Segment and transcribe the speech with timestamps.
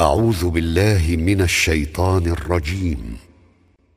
[0.00, 3.18] أعوذ بالله من الشيطان الرجيم.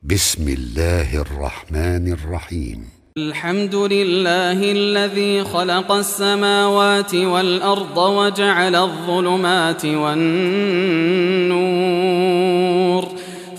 [0.04, 2.89] بسم الله الرحمن الرحيم.
[3.17, 10.21] الحمد لله الذي خلق السماوات والأرض وجعل الظلمات والنور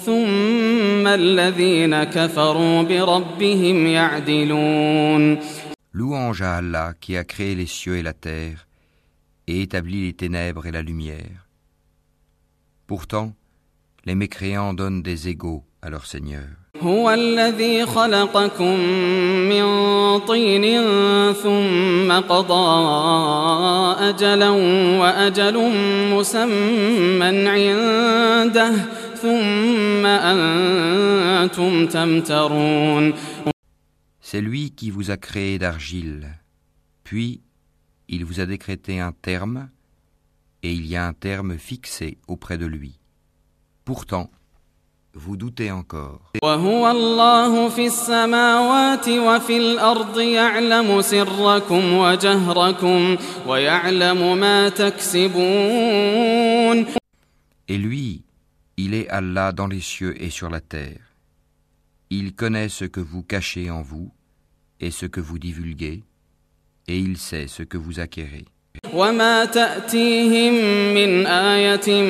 [0.07, 5.39] ثم الذين كفروا بربهم يعدلون.
[5.95, 8.67] Louange à Allah qui a créé les cieux et la terre
[9.47, 11.42] et établi les ténèbres et la lumière.
[12.92, 13.34] Pourtant,
[14.06, 16.48] les mécréants donnent des égaux à leur Seigneur.
[16.82, 18.80] هو الذي خلقكم
[19.50, 19.66] من
[20.20, 20.84] طين
[21.34, 22.68] ثم قضى
[24.10, 24.50] أجلا
[25.00, 25.72] وأجل
[26.14, 28.72] مسمى عنده
[29.22, 33.14] ثم أنتم تمترون
[34.22, 36.28] C'est lui qui vous a créé d'argile,
[37.06, 37.40] puis
[38.10, 39.70] il vous a décrété un terme,
[40.63, 42.99] et il y a un terme fixé auprès de lui.
[43.85, 44.31] Pourtant,
[45.15, 46.33] vous doutez encore.
[57.69, 58.25] Et lui,
[58.77, 61.01] il est Allah dans les cieux et sur la terre.
[62.11, 64.13] Il connaît ce que vous cachez en vous
[64.81, 66.03] et ce que vous divulguez,
[66.89, 68.45] et il sait ce que vous acquérez.
[68.94, 70.54] وما تأتيهم
[70.94, 72.02] من آية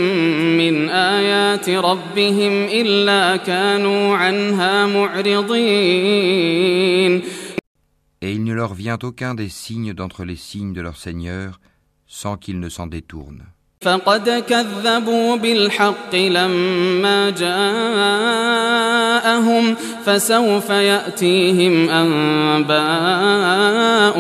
[0.58, 6.42] من آيات ربهم إلا كانوا عنها معرضين
[8.20, 11.60] Et il ne leur vient aucun des signes d'entre les signes de leur Seigneur
[12.08, 13.44] sans qu'ils ne s'en détournent.
[13.82, 17.30] فقد كذبوا بالحق لما
[19.22, 22.70] جاءهم فسوف يأتيهم أنباء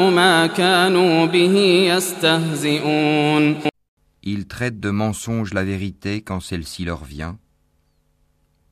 [0.10, 1.56] ما كانوا به
[1.94, 3.58] يستهزئون
[4.34, 7.38] Ils traitent de mensonge la vérité quand celle-ci leur vient,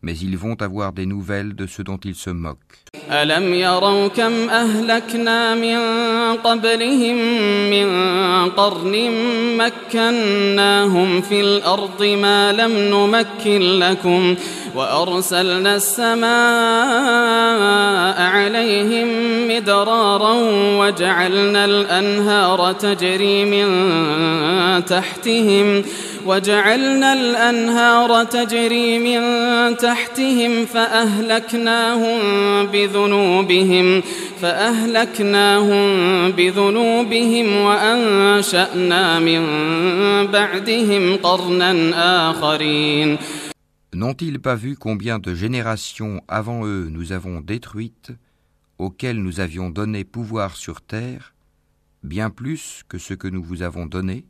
[0.01, 2.79] mais ils vont avoir des nouvelles de ce dont ils se moquent.
[3.11, 5.77] ألم يروا كم أهلكنا من
[6.37, 7.15] قبلهم
[7.69, 7.87] من
[8.49, 9.11] قرن
[9.57, 14.35] مكناهم في الأرض ما لم نمكن لكم
[14.74, 16.30] وأرسلنا السماء
[18.22, 19.08] عليهم
[19.48, 20.34] مدرارا
[20.78, 23.70] وجعلنا الأنهار تجري من
[24.84, 25.84] تحتهم
[26.26, 29.20] وجعلنا الأنهار تجري من
[29.76, 32.18] تحتهم فأهلكناهم
[32.66, 34.02] بذنوبهم
[34.42, 35.86] فأهلكناهم
[36.32, 39.46] بذنوبهم وأنشأنا من
[40.26, 43.18] بعدهم قرنا آخرين.
[43.92, 48.12] N'ont-ils pas vu combien de générations avant eux nous avons détruites,
[48.78, 51.34] auxquelles nous avions donné pouvoir sur terre,
[52.04, 54.26] bien plus que ce que nous vous avons donné?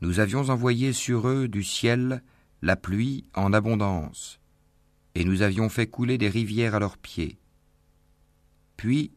[0.00, 2.24] Nous avions envoyé sur eux du ciel
[2.60, 4.40] la pluie en abondance,
[5.14, 7.38] et nous avions fait couler des rivières à leurs pieds.
[8.76, 9.12] Puis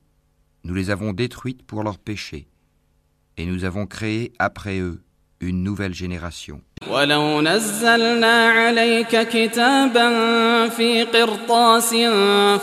[0.63, 2.47] nous les avons détruites pour leurs péchés,
[3.37, 5.01] et nous avons créé après eux
[5.39, 6.61] une nouvelle génération.
[6.91, 10.09] ولو نزلنا عليك كتابا
[10.69, 11.95] في قرطاس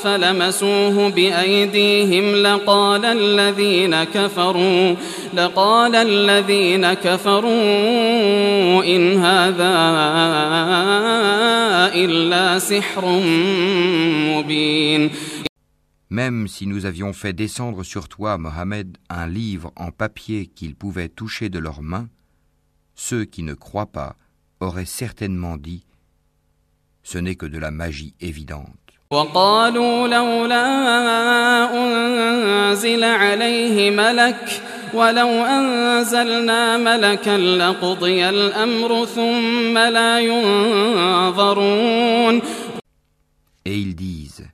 [0.03, 4.95] فلمسوه بأيديهم لقال الذين كفروا
[5.35, 7.53] لقال الذين كفروا
[8.85, 9.75] إن هذا
[11.95, 13.05] إلا سحر
[14.37, 15.11] مبين
[16.11, 21.09] Même si nous avions fait descendre sur toi, Mohammed, un livre en papier qu'ils pouvaient
[21.09, 22.09] toucher de leurs mains,
[22.95, 24.17] ceux qui ne croient pas
[24.61, 25.85] auraient certainement dit
[27.03, 28.85] Ce n'est que de la magie évidente.
[43.67, 44.49] Et ils disent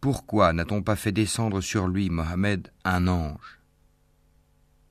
[0.00, 3.58] Pourquoi n'a-t-on pas fait descendre sur lui, Mohammed, un ange?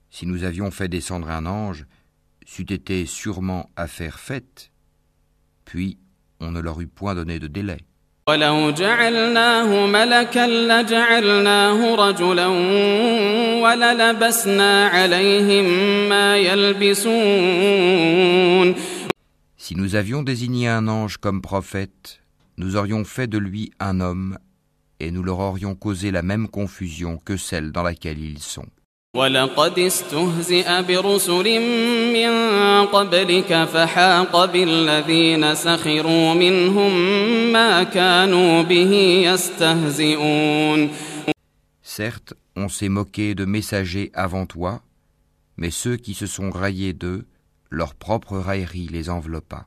[0.10, 1.86] Si nous avions fait descendre un ange,
[2.49, 4.71] c'eût été sûrement affaire faite,
[5.65, 5.99] puis
[6.41, 7.79] on ne leur eût point donné de délai.
[8.29, 12.47] ولو جعلناه ملكا لجعلناه رجلا
[13.63, 15.65] وللبسنا عليهم
[16.09, 17.55] ما يلبسون
[19.59, 22.21] Si nous avions désigné un ange comme prophète,
[22.57, 24.39] nous aurions fait de lui un homme,
[25.01, 28.67] et nous leur aurions causé la même confusion que celle dans laquelle ils sont.
[29.15, 31.61] ولقد استهزئ برسل
[32.13, 32.33] من
[32.87, 36.93] قبلك فحاق بالذين سخروا منهم
[37.53, 38.93] ما كانوا به
[39.25, 40.91] يستهزئون
[41.83, 44.83] Certes, on s'est moqué de messagers avant toi,
[45.57, 47.25] mais ceux qui se sont raillés d'eux
[47.71, 49.67] leur propre raillerie les enveloppa.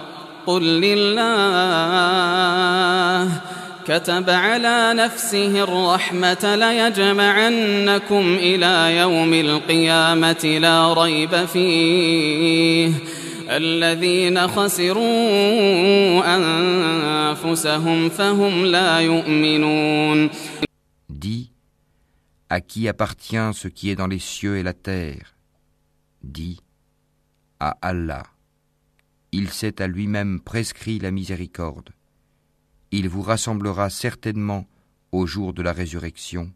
[0.47, 1.21] قل لله.
[3.85, 12.93] كتب على نفسه الرحمة ليجمعنكم إلى يوم القيامة لا ريب فيه.
[13.49, 20.29] الذين خسروا أنفسهم فهم لا يؤمنون.
[21.09, 21.51] Dis,
[22.49, 25.35] à qui appartient ce qui est dans les cieux et la terre?
[26.23, 26.59] Dis,
[27.59, 28.23] à Allah.
[29.31, 31.89] il s'est à lui-même prescrit la miséricorde.
[32.91, 34.67] Il vous rassemblera certainement
[35.11, 36.51] au jour de la résurrection.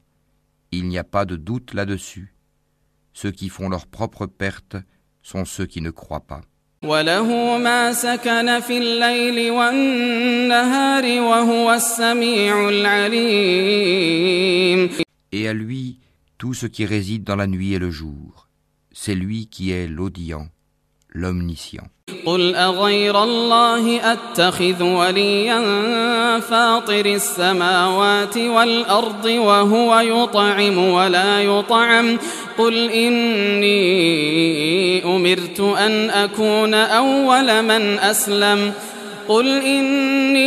[0.71, 2.35] Il n'y a pas de doute là-dessus.
[3.13, 4.75] Ceux qui font leur propre perte
[5.21, 6.41] sont ceux qui ne croient pas.
[15.31, 15.99] Et à lui
[16.37, 18.49] tout ce qui réside dans la nuit et le jour.
[18.91, 20.49] C'est lui qui est l'audient,
[21.15, 21.89] l'omniscient.
[22.25, 25.59] قل أغير الله أتخذ وليا
[26.39, 32.17] فاطر السماوات والأرض وهو يطعم ولا يطعم
[32.57, 33.75] قل إني
[35.05, 38.73] أمرت أن أكون أول من أسلم
[39.27, 40.45] قل إني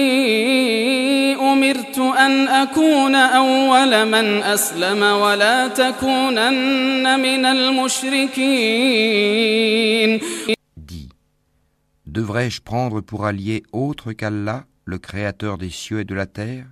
[1.36, 8.48] أمرت أن أكون أول من أسلم ولا تكونن من المشركين
[12.08, 16.64] Devrais-je prendre pour allié autre qu'Allah, le Créateur des cieux et de la terre?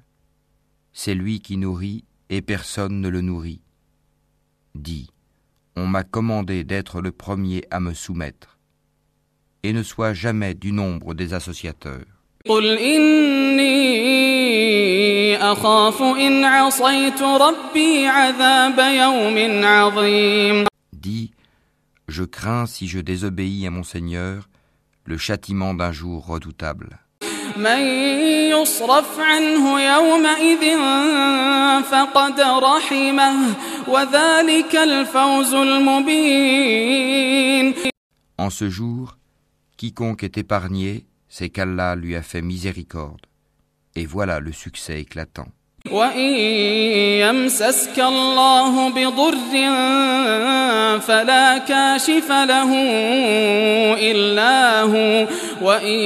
[0.94, 3.61] C'est lui qui nourrit et personne ne le nourrit.
[4.75, 5.11] Dis,
[5.77, 8.56] on m'a commandé d'être le premier à me soumettre,
[9.62, 12.06] et ne sois jamais du nombre des associateurs.
[20.94, 21.31] Dis,
[22.09, 24.49] je crains si je désobéis à mon Seigneur
[25.06, 26.99] le châtiment d'un jour redoutable.
[38.38, 39.17] En ce jour,
[39.76, 43.26] quiconque est épargné, c'est qu'Allah lui a fait miséricorde.
[43.94, 45.49] Et voilà le succès éclatant.
[45.92, 46.34] وإن
[47.25, 49.36] يمسسك الله بضر
[51.00, 52.72] فلا كاشف له
[54.12, 55.28] إلا هو
[55.62, 56.00] وإن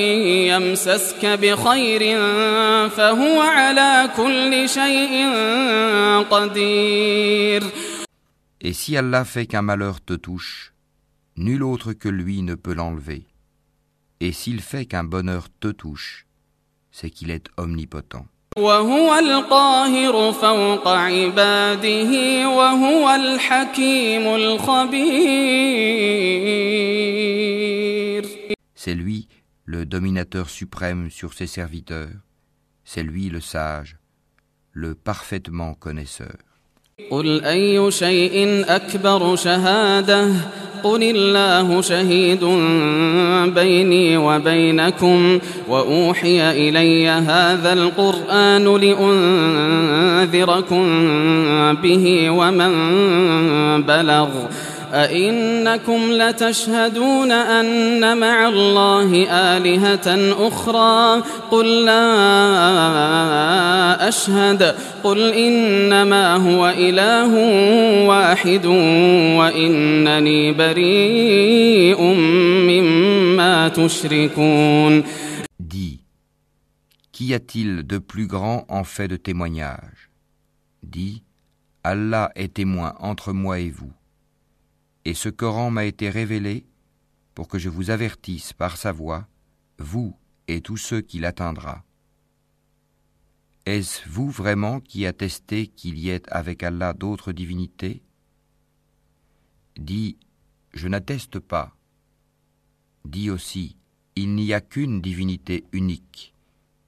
[0.52, 2.02] يمسسك بخير
[2.90, 5.14] فهو على كل شيء
[6.30, 7.64] قدير
[8.62, 10.74] Et si Allah fait qu'un malheur te touche,
[11.38, 13.22] nul autre que lui ne peut l'enlever.
[14.20, 16.26] Et s'il fait qu'un bonheur te touche,
[16.92, 18.26] c'est qu'il est omnipotent.
[18.58, 22.12] وهو القاهر فوق عباده
[22.50, 25.86] وهو الحكيم الخبير
[28.76, 29.28] C'est lui
[29.66, 32.14] le dominateur suprême sur ses serviteurs,
[32.84, 33.98] c'est lui le sage,
[34.72, 36.38] le parfaitement connaisseur.
[37.11, 40.29] قل أي شيء أكبر شهادة
[40.83, 42.45] قل الله شهيد
[43.55, 45.39] بيني وبينكم
[45.69, 48.77] وأوحي إلي هذا القرآن
[50.25, 50.85] لأنذركم
[51.83, 52.73] به ومن
[53.83, 54.29] بلغ
[54.93, 62.09] أئنكم لتشهدون أن مع الله آلهة أخرى؟ قل لا
[64.09, 64.75] أشهد.
[65.05, 67.35] قل إنما هو إله
[68.07, 68.67] واحد
[69.37, 72.03] وإنني بريء
[72.71, 75.05] مما تشركون.
[75.61, 76.01] دي
[77.13, 80.11] Qu'y a-t-il de plus grand en fait دي témoignage?
[80.83, 81.23] Dis,
[81.85, 83.59] Allah est témoin entre moi.
[85.05, 86.67] Et ce Coran m'a été révélé
[87.35, 89.29] pour que je vous avertisse par sa voix,
[89.79, 90.17] vous
[90.47, 91.85] et tous ceux qui l'atteindra.
[93.67, 98.03] Est-ce vous vraiment qui attestez qu'il y ait avec Allah d'autres divinités?
[99.77, 100.19] Dis,
[100.73, 101.77] je n'atteste pas.
[103.05, 103.77] Dis aussi,
[104.17, 106.35] il n'y a qu'une divinité unique,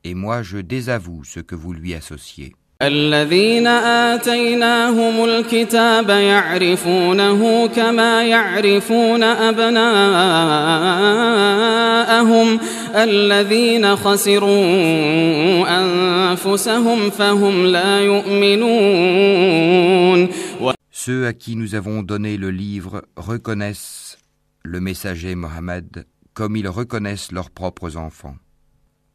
[0.04, 2.54] et moi je désavoue ce que vous lui associez.
[2.81, 9.79] الذين آتيناهم الكتاب يعرفونه كما يعرفون أبناءهم
[12.95, 14.49] الذين خسروا
[15.79, 19.07] أنفسهم فهم لا يؤمنون
[20.91, 24.17] Ceux à qui nous avons donné le livre reconnaissent
[24.63, 26.05] le messager Mohammed
[26.35, 28.35] comme ils reconnaissent leurs propres enfants.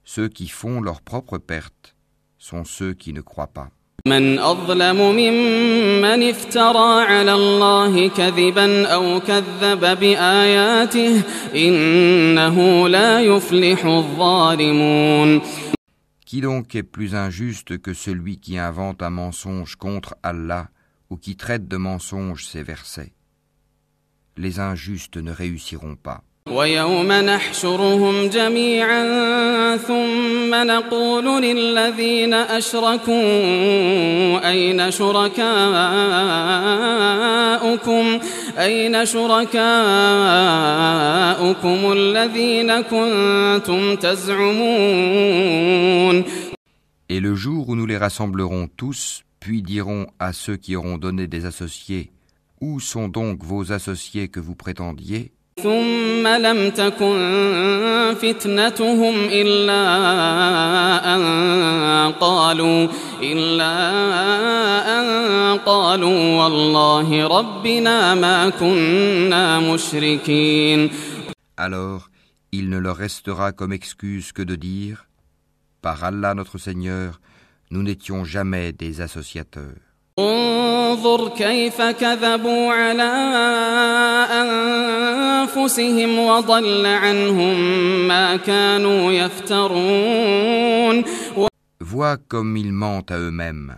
[0.04, 1.94] Ceux qui font leur propre perte
[2.38, 3.70] sont ceux qui ne croient pas.
[4.06, 11.22] من أظلم ممن افترى على الله كذبا أو كذب بآياته
[11.54, 15.40] إنه لا يفلح الظالمون
[16.26, 20.68] Qui donc est plus injuste que celui qui invente un mensonge contre Allah
[21.10, 23.12] ou qui traite de mensonge ses versets
[24.36, 26.24] Les injustes ne réussiront pas.
[26.50, 29.02] ويوم نحشرهم جميعا
[29.76, 33.14] ثم نقول للذين أشركوا
[34.50, 35.38] أين شركاؤكم
[38.58, 39.52] أين شركاؤكم
[41.92, 45.22] الذين كنتم تزعمون
[47.08, 51.26] Et le jour où nous les rassemblerons tous, puis dirons à ceux qui auront donné
[51.26, 52.10] des associés,
[52.62, 55.32] Où sont donc vos associés que vous prétendiez
[55.62, 59.84] ثم لم تكن فتنتهم إلا
[61.14, 62.88] أن قالوا
[63.22, 63.74] إلا
[64.98, 70.90] أن قالوا والله ربنا ما كنا مشركين
[71.58, 72.08] Alors,
[72.50, 75.06] il ne leur restera comme excuse que de dire
[75.82, 77.20] Par Allah notre Seigneur,
[77.70, 79.85] nous n'étions jamais des associateurs.
[80.18, 83.12] انظر كيف كذبوا على
[84.42, 87.58] أنفسهم وضل عنهم
[88.08, 91.04] ما كانوا يفترون
[91.80, 93.76] Vois comme ils mentent à eux-mêmes,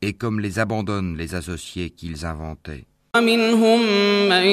[0.00, 2.86] et comme les abandonnent les associés qu'ils inventaient.
[3.15, 3.81] ومنهم
[4.29, 4.45] من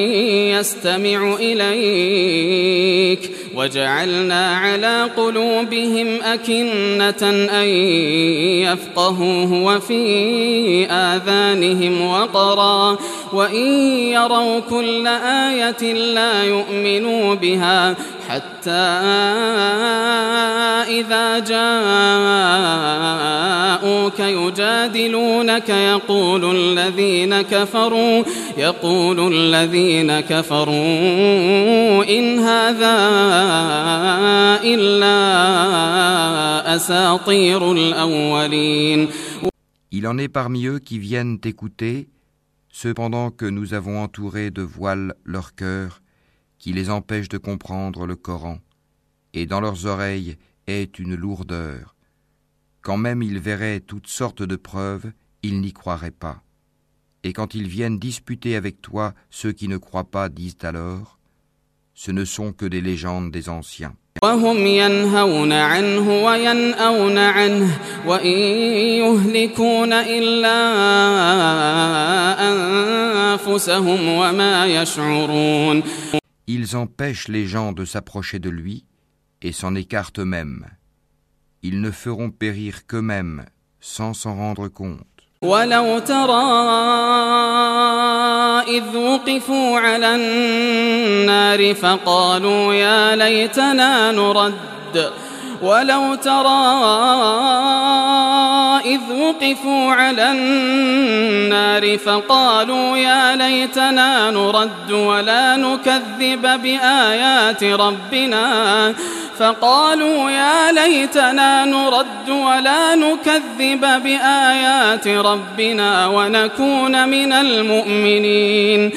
[0.57, 7.69] يستمع إليك وجعلنا على قلوبهم أكنة أن
[8.65, 12.99] يفقهوه وفي آذانهم وقرا
[13.33, 13.67] وإن
[14.13, 17.97] يروا كل آية لا يؤمنوا بها
[18.29, 18.71] حتى
[20.89, 21.39] إذا
[23.79, 28.25] جاءوك يجادلونك يقول الذين كفروا
[28.58, 32.96] يقول الذين كفروا إن هذا
[34.64, 35.16] إلا
[36.76, 39.10] أساطير الأولين
[39.94, 42.08] Il en est parmi eux qui viennent t'écouter,
[42.70, 46.02] cependant que nous avons entouré de voiles leur cœur,
[46.60, 48.60] qui les empêchent de comprendre le Coran,
[49.34, 51.96] et dans leurs oreilles est une lourdeur.
[52.82, 55.12] Quand même ils verraient toutes sortes de preuves,
[55.44, 56.42] ils n'y croiraient pas.
[57.27, 61.19] Et quand ils viennent disputer avec toi, ceux qui ne croient pas disent alors,
[61.93, 63.97] ce ne sont que des légendes des anciens.
[76.47, 78.85] Ils empêchent les gens de s'approcher de lui
[79.43, 80.67] et s'en écartent eux-mêmes.
[81.65, 83.47] Ils ne feront périr qu'eux-mêmes
[83.81, 85.16] sans s'en rendre compte.
[85.47, 86.47] ولو ترى
[88.69, 95.13] إذ وقفوا على النار فقالوا يا ليتنا نرد.
[95.63, 96.77] ولو ترى
[98.86, 108.46] إذ وقفوا على النار فقالوا يا ليتنا نرد ولا نكذب بآيات ربنا
[109.38, 118.92] فقالوا يا ليتنا نرد ولا نكذب بآيات ربنا ونكون من المؤمنين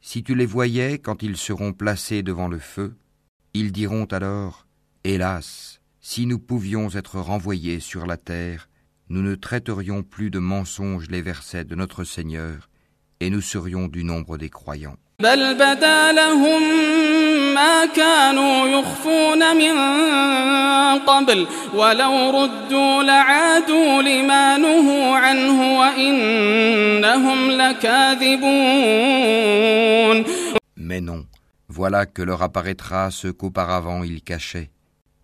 [0.00, 2.94] Si tu les voyais quand ils seront placés devant le feu,
[3.54, 4.66] ils diront alors
[5.04, 8.68] Hélas, si nous pouvions être renvoyés sur la terre,
[9.10, 12.68] nous ne traiterions plus de mensonges les versets de notre Seigneur,
[13.20, 14.96] et nous serions du nombre des croyants.
[15.20, 16.62] بل بدا لهم
[17.54, 19.78] ما كانوا يخفون من
[20.98, 28.46] قبل ولو ردوا لعادوا لما نهوا عنه وإنهم لكاذبون
[30.76, 31.24] Mais non,
[31.68, 34.70] voilà que leur apparaîtra ce qu'auparavant ils cachaient.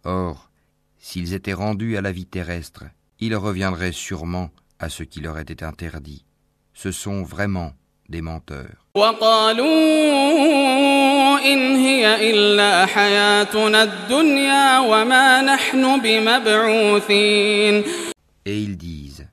[0.05, 0.51] Or,
[0.99, 2.85] s'ils étaient rendus à la vie terrestre,
[3.20, 6.26] ils reviendraient sûrement à ce qui leur était interdit.
[6.74, 7.74] Ce sont vraiment
[8.10, 8.86] des menteurs.
[18.46, 19.28] Et ils disent,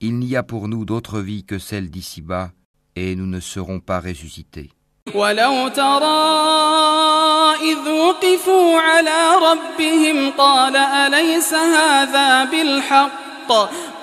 [0.00, 2.52] il n'y a pour nous d'autre vie que celle d'ici-bas,
[2.96, 4.70] et nous ne serons pas ressuscités.
[5.15, 6.23] ولو ترى
[7.61, 13.23] إذ وقفوا على ربهم قال أليس هذا بالحق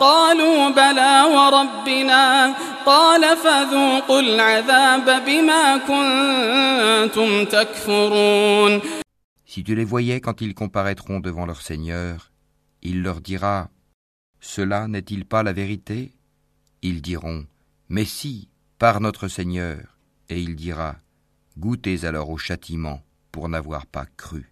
[0.01, 2.55] قالوا بلى وربنا
[2.87, 8.81] قال فذوقوا العذاب بما كنتم تكفرون
[9.53, 12.31] Si tu les voyais quand ils comparaîtront devant leur Seigneur,
[12.83, 13.69] il leur dira
[14.41, 16.13] Cela n'est-il pas la vérité
[16.83, 17.47] Ils diront
[17.89, 19.94] Mais si, par notre Seigneur.
[20.30, 20.96] Et il dira
[21.58, 23.02] Goûtez alors au châtiment
[23.32, 24.50] pour n'avoir pas cru.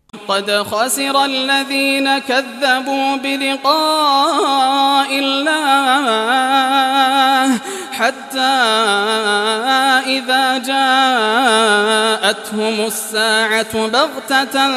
[7.94, 8.40] حتى
[10.18, 10.58] إذا
[12.24, 14.68] جاءتهم الساعة بغتة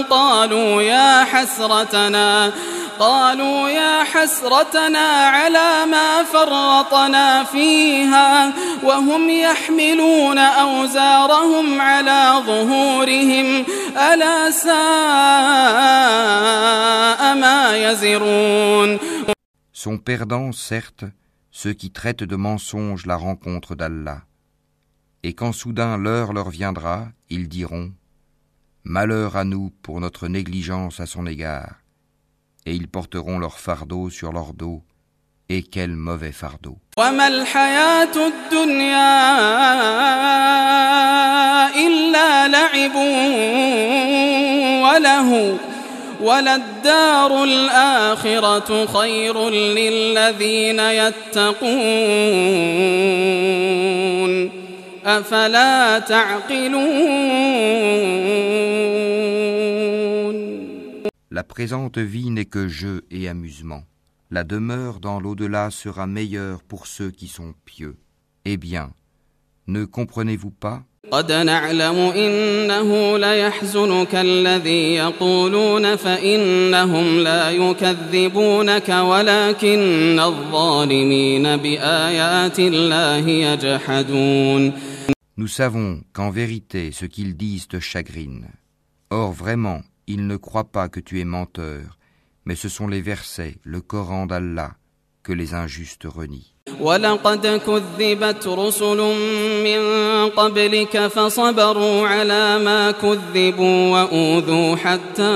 [0.00, 2.52] قالوا يا حسرتنا
[2.98, 8.52] قالوا يا حسرتنا على ما فرطنا فيها
[8.82, 13.64] وهم يحملون أوزارهم على ظهورهم
[13.96, 14.74] ألا ساء
[17.34, 18.98] ما يزرون.
[19.72, 21.04] Sont perdants, certes,
[21.60, 24.22] ceux qui traitent de mensonge la rencontre d'Allah.
[25.24, 27.92] Et quand soudain l'heure leur viendra, ils diront
[28.84, 31.80] Malheur à nous pour notre négligence à son égard
[32.64, 34.84] et ils porteront leur fardeau sur leur dos.
[35.48, 36.78] Et quel mauvais fardeau.
[61.30, 63.84] La présente vie n'est que jeu et amusement.
[64.32, 67.96] La demeure dans l'au-delà sera meilleure pour ceux qui sont pieux.
[68.44, 68.92] Eh bien,
[69.68, 70.82] ne comprenez-vous pas
[85.36, 88.48] Nous savons qu'en vérité ce qu'ils disent te chagrine.
[89.10, 91.98] Or vraiment, ils ne croient pas que tu es menteur,
[92.44, 94.72] mais ce sont les versets, le Coran d'Allah,
[95.22, 96.57] que les injustes renient.
[96.80, 99.14] ولقد كذبت رسل
[99.64, 99.80] من
[100.28, 105.32] قبلك فصبروا على ما كذبوا وأوذوا حتى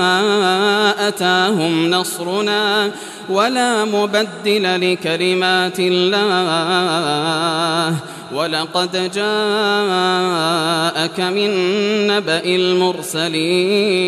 [0.99, 2.91] أتاهم نصرنا
[3.29, 7.95] ولا مبدل لكلمات الله
[8.33, 11.49] ولقد جاءك من
[12.07, 14.03] نبأ المرسلين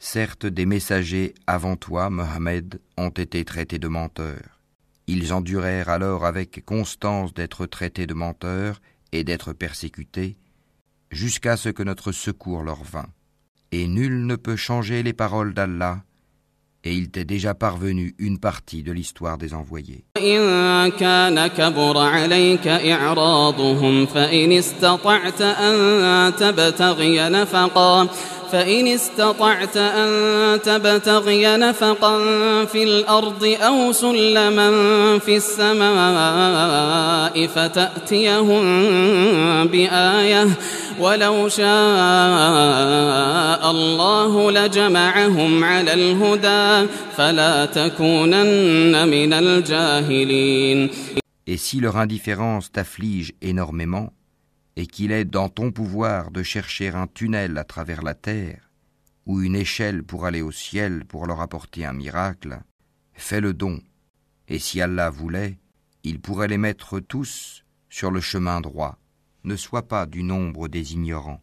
[0.00, 4.57] Certes, des messagers avant toi, Mohammed, ont été traités de menteurs.
[5.10, 10.36] Ils endurèrent alors avec constance d'être traités de menteurs et d'être persécutés,
[11.10, 13.08] jusqu'à ce que notre secours leur vînt.
[13.72, 16.02] Et nul ne peut changer les paroles d'Allah,
[16.84, 20.04] et il t'est déjà parvenu une partie de l'histoire des envoyés.
[28.52, 32.18] فإن استطعت أن تبتغي نفقا
[32.64, 34.70] في الأرض أو سلما
[35.18, 38.64] في السماء فتأتيهم
[39.66, 40.46] بآية
[41.00, 41.68] ولو شاء
[43.70, 50.90] الله لجمعهم على الهدى فلا تكونن من الجاهلين.
[51.50, 54.12] Et si leur indifférence t'afflige énormément,
[54.78, 58.70] et qu'il est dans ton pouvoir de chercher un tunnel à travers la terre,
[59.26, 62.60] ou une échelle pour aller au ciel pour leur apporter un miracle,
[63.12, 63.80] fais le don,
[64.46, 65.58] et si Allah voulait,
[66.04, 68.98] il pourrait les mettre tous sur le chemin droit.
[69.42, 71.40] Ne sois pas du nombre des ignorants.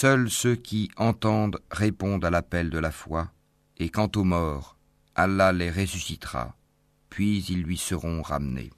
[0.00, 3.22] Seuls ceux qui entendent répondent à l'appel de la foi,
[3.78, 4.76] et quant aux morts,
[5.16, 6.54] Allah les ressuscitera,
[7.10, 8.70] puis ils lui seront ramenés.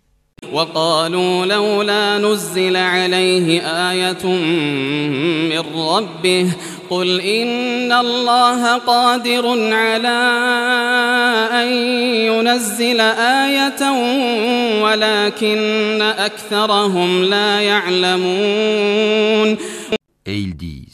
[20.27, 20.90] Et ils disent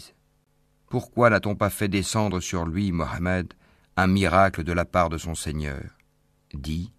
[0.89, 3.53] pourquoi n'a-t-on pas fait descendre sur lui, Mohammed,
[3.97, 5.83] un miracle de la part de son Seigneur?
[6.55, 6.93] Dit,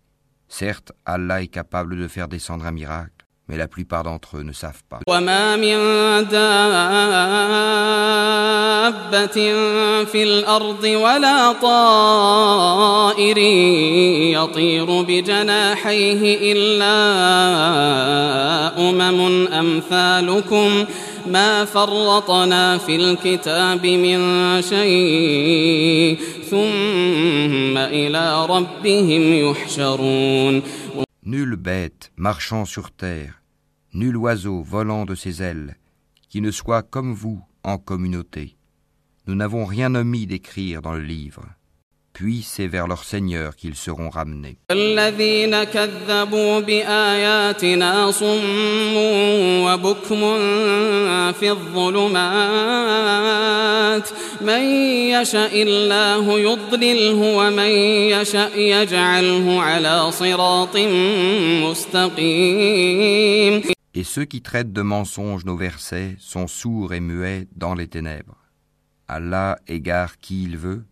[0.50, 4.52] certes, Allah est capable de faire descendre un miracle, mais la plupart d'entre eux ne
[4.52, 5.00] savent pas.
[21.27, 22.97] وما من دابة في الأرض ولا طائر يطير بجناحيه إلا أمم أمثالكم ما فرطنا في
[22.97, 26.19] الكتاب من شيء
[26.51, 30.63] ثم إلى ربهم يحشرون
[31.25, 33.43] Nulle bête marchant sur terre,
[33.95, 35.77] nul oiseau volant de ses ailes,
[36.29, 38.57] qui ne soit comme vous en communauté.
[39.27, 41.45] Nous n'avons rien omis d'écrire dans le livre.
[42.18, 44.58] Puis c'est vers leur Seigneur qu'ils seront ramenés.
[63.94, 68.38] Et ceux qui traitent de mensonges nos versets sont sourds et muets dans les ténèbres.
[69.08, 70.84] Allah égare qui il veut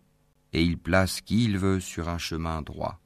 [0.55, 2.97] et il place qui il veut sur un chemin droit.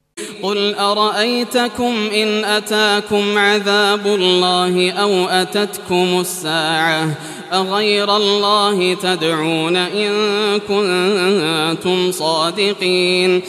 [0.42, 7.18] قل أرأيتكم إن أتاكم عذاب الله أو أتتكم الساعة
[7.52, 10.10] أغير الله تدعون إن
[10.58, 13.42] كنتم صادقين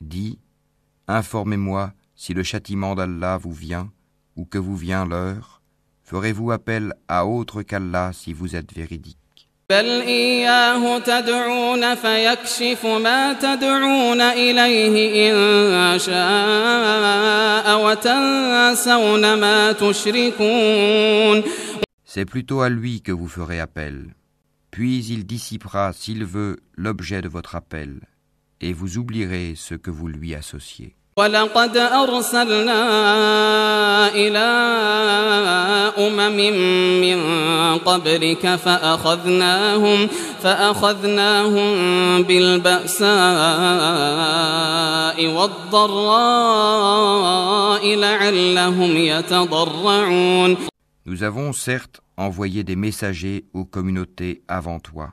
[0.00, 0.38] Dis,
[1.08, 3.90] informez-moi si le châtiment d'Allah vous vient
[4.36, 5.62] ou que vous vient l'heure.
[6.02, 9.17] Ferez-vous appel à autre qu'Allah si vous êtes véridique
[9.70, 21.42] بل إياه تدعون فيكشف ما تدعون إليه إن شاء وتنسون ما تشركون
[22.04, 24.14] C'est plutôt à lui que vous ferez appel.
[24.70, 28.00] Puis il dissipera, s'il veut, l'objet de votre appel,
[28.60, 30.94] et vous oublierez ce que vous lui associez.
[31.18, 32.82] ولقد أرسلنا
[34.14, 34.38] إلى
[35.98, 36.36] أمم
[37.00, 37.18] من
[37.78, 40.08] قبلك فأخذناهم
[40.42, 41.72] فأخذناهم
[42.22, 43.06] بالبأساء
[45.26, 46.24] والضراء
[47.96, 50.56] لعلهم يتضرعون
[51.06, 55.12] Nous avons certes envoyé des messagers aux communautés avant toi.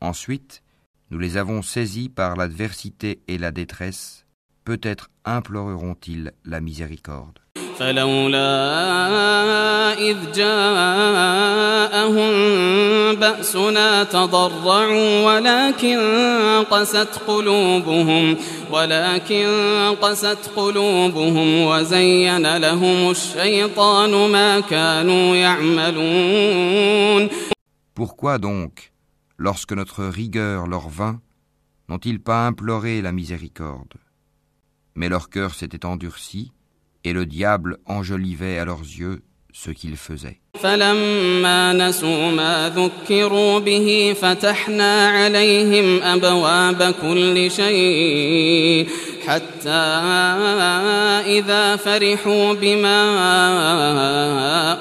[0.00, 0.62] Ensuite,
[1.10, 4.17] nous les avons saisis par l'adversité et la détresse.
[4.68, 7.38] Peut-être imploreront-ils la miséricorde.
[7.78, 8.38] فلولا
[9.98, 10.74] إذ جاءهم
[13.14, 15.98] بأسنا تضرعوا ولكن
[16.70, 18.36] قست قلوبهم
[18.70, 19.46] ولكن
[20.02, 27.28] قست قلوبهم وزين لهم الشيطان ما كانوا يعملون
[27.94, 28.92] Pourquoi donc,
[29.36, 31.20] lorsque notre rigueur leur vint,
[31.88, 33.94] n'ont-ils pas imploré la miséricorde
[34.99, 36.51] Mais leur cœur s'était endurci,
[37.05, 40.38] et le diable enjolivait à leurs yeux ce qu'ils faisaient.
[40.62, 48.88] فلما نسوا ما ذكروا به فتحنا عليهم أبواب كل شيء
[49.26, 49.84] حتى
[51.26, 53.00] إذا فرحوا بما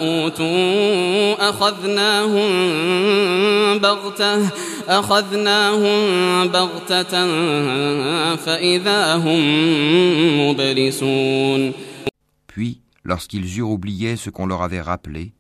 [0.02, 2.50] أوتوا أخذناهم
[3.80, 4.50] بغتة
[4.90, 5.98] أخذناهم
[6.48, 7.26] بغتة
[8.36, 9.42] فإذا هم
[10.50, 11.74] مبلسون
[12.56, 12.78] Puis,
[13.09, 15.33] lorsqu'ils eurent oublié ce qu'on leur avait rappelé,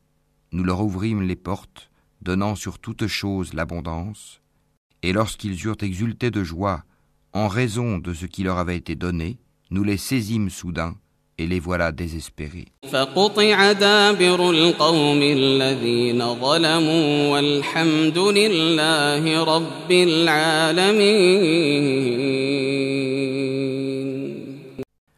[0.53, 1.91] nous leur ouvrîmes les portes,
[2.23, 4.41] donnant sur toute chose l'abondance,
[5.03, 6.85] et lorsqu'ils eurent exulté de joie
[7.35, 9.39] en raison de ce qui leur avait été donné,
[9.71, 10.97] nous les saisîmes soudain,
[11.37, 12.69] et les voilà désespérés.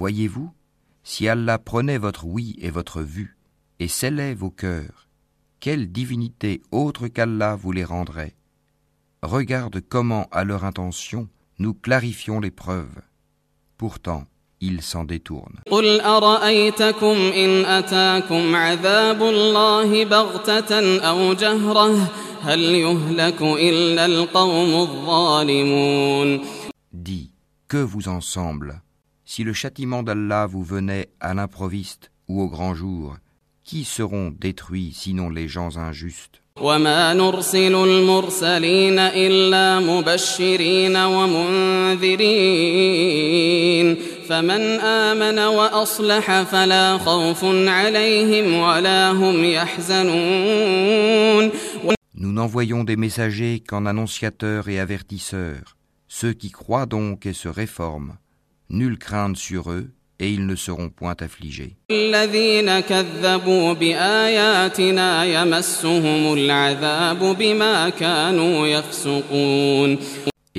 [0.00, 0.50] voyez-vous,
[1.04, 3.36] si Allah prenait votre oui et votre vue,
[3.78, 5.08] et scellait vos cœurs,
[5.60, 8.34] quelle divinité autre qu'Allah vous les rendrait
[9.22, 13.00] Regarde comment, à leur intention, nous clarifions les preuves.
[13.78, 14.26] Pourtant,
[14.60, 15.60] ils s'en détournent.
[15.70, 26.40] قل أرأيتكم إن أتاكم عذاب الله بغتة أو جهرة هل يهلك إلا القوم الظالمون
[26.92, 27.30] Dis,
[27.68, 28.80] que vous en semble
[29.30, 33.16] Si le châtiment d'Allah vous venait à l'improviste ou au grand jour,
[33.64, 42.16] Qui seront détruits sinon les gens injustes وما نرسل المرسلين إلا مبشرين ومنذرين
[44.28, 50.96] فمن آمن وأصلح فلا خوف عليهم ولا هم يحزنون
[52.18, 55.76] Nous n'envoyons des messagers qu'en annonciateurs et avertisseurs.
[56.08, 58.14] Ceux qui croient donc et se réforment,
[58.71, 61.77] nulle crainte sur eux, et ils ne seront point affligés.
[61.89, 62.11] Et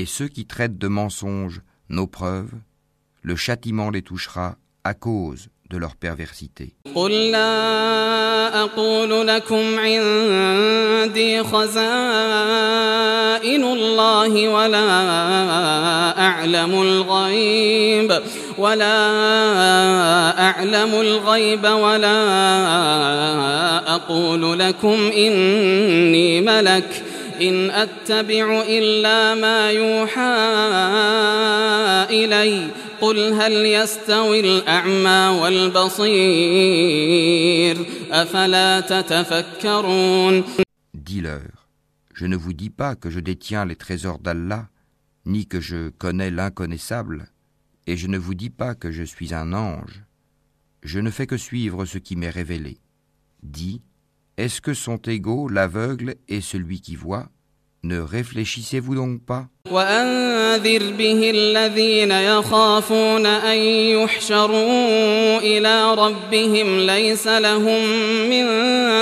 [0.06, 2.52] ceux qui traitent de mensonges nos preuves,
[3.22, 6.66] le châtiment les touchera à cause de leur perversité.
[18.58, 18.88] ولا
[20.38, 22.18] أعلم الغيب ولا
[23.94, 27.02] أقول لكم إني ملك
[27.42, 30.34] إن أتبع إلا ما يوحى
[32.10, 32.66] إلي
[33.01, 36.97] قل هل يستوي الأعمى والبصير
[38.11, 40.43] أفلا تتفكرون
[40.93, 41.67] Dis-leur,
[42.13, 44.67] je ne vous dis pas que je détiens les trésors d'Allah,
[45.25, 47.29] ni que je connais l'inconnaissable,
[47.85, 50.03] et je ne vous dis pas que je suis un ange.
[50.83, 52.79] Je ne fais que suivre ce qui m'est révélé.
[53.43, 53.81] Dis,
[54.37, 57.29] est-ce que sont égaux l'aveugle et celui qui voit
[57.83, 63.57] Ne réfléchissez-vous donc pas وأنذر به الذين يخافون أن
[63.97, 67.81] يحشروا إلى ربهم ليس لهم
[68.29, 68.45] من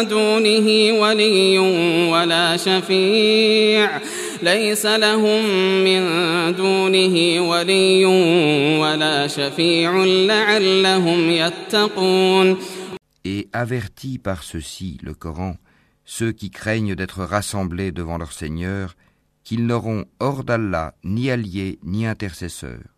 [0.07, 1.59] دونه ولي
[2.11, 4.01] ولا شفيع
[4.43, 5.45] ليس لهم
[5.83, 6.01] من
[6.55, 8.05] دونه ولي
[8.79, 12.57] ولا شفيع لعلهم يتقون
[13.27, 15.55] Et avertis par ceci, le Coran,
[16.12, 18.96] ceux qui craignent d'être rassemblés devant leur Seigneur,
[19.44, 22.96] qu'ils n'auront hors d'Allah ni alliés ni intercesseurs.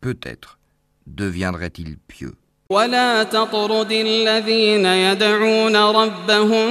[0.00, 0.58] Peut-être
[1.06, 2.34] deviendraient-ils pieux.
[2.70, 6.68] ولا تطرد الذين يدعون ربهم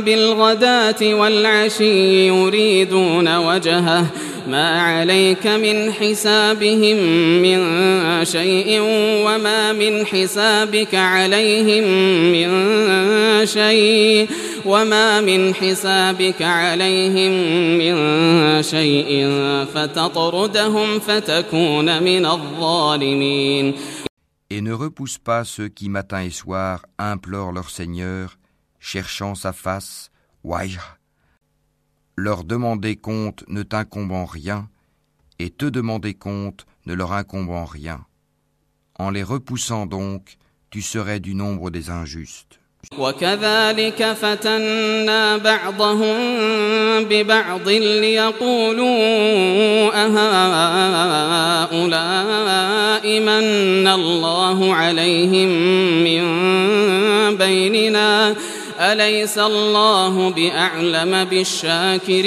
[0.00, 4.06] بالغداة والعشي يريدون وجهه.
[4.48, 6.96] ما عليك من حسابهم
[7.42, 7.60] من
[8.24, 8.80] شيء
[9.26, 11.84] وما من حسابك عليهم
[12.32, 12.50] من
[13.46, 14.28] شيء
[14.66, 17.32] وما من حسابك عليهم
[17.78, 17.94] من
[18.62, 19.30] شيء
[19.74, 23.74] فتطردهم فتكون من الظالمين.
[24.54, 28.38] Et ne repousse pas ceux qui matin et soir implorent leur Seigneur,
[28.80, 30.10] cherchant sa face,
[30.44, 30.78] wajh.
[32.16, 34.68] Leur demander compte ne t'incombe en rien,
[35.38, 38.04] et te demander compte ne leur incombe en rien.
[38.98, 40.36] En les repoussant donc,
[40.68, 42.60] tu serais du nombre des injustes.
[42.98, 46.16] وكذلك فتنا بعضهم
[47.04, 48.86] ببعض ليقولوا
[51.64, 55.48] أهؤلاء من الله عليهم
[56.04, 56.22] من
[57.36, 58.36] بيننا
[58.80, 62.22] أليس الله بأعلم بالشاكرين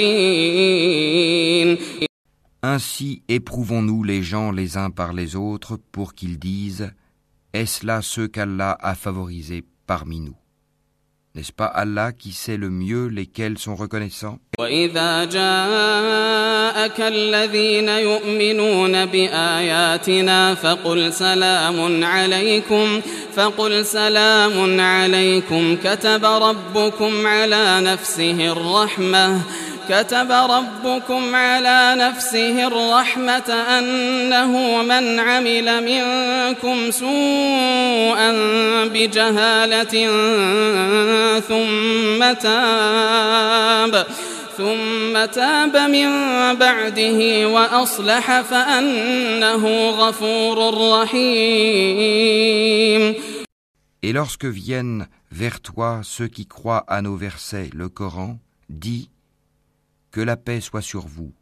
[2.64, 6.92] Ainsi éprouvons-nous les gens les uns par les autres pour qu'ils disent
[7.54, 10.36] Est-ce là ceux qu'Allah a favorisés parmi nous
[11.36, 14.40] N'est-ce pas Allah qui sait le mieux lesquels sont reconnaissants?
[14.60, 23.02] وإذا جاءك الذين يؤمنون بآياتنا فقل سلام عليكم
[23.36, 29.42] فقل سلام عليكم كتب ربكم على نفسه الرحمة
[29.90, 38.32] كتب ربكم على نفسه الرحمة أنه من عمل منكم سوءا
[38.86, 39.96] بجهالة
[41.40, 44.06] ثم تاب
[44.58, 46.10] ثم تاب من
[46.56, 50.58] بعده وأصلح فأنه غفور
[51.02, 52.26] رحيم.
[54.04, 58.38] Et lorsque viennent vers toi ceux qui croient à nos versets, le Coran,
[58.70, 59.10] dis
[60.16, 61.34] Que la paix soit sur vous.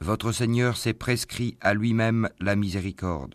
[0.00, 3.34] Votre Seigneur s'est prescrit à lui-même la miséricorde.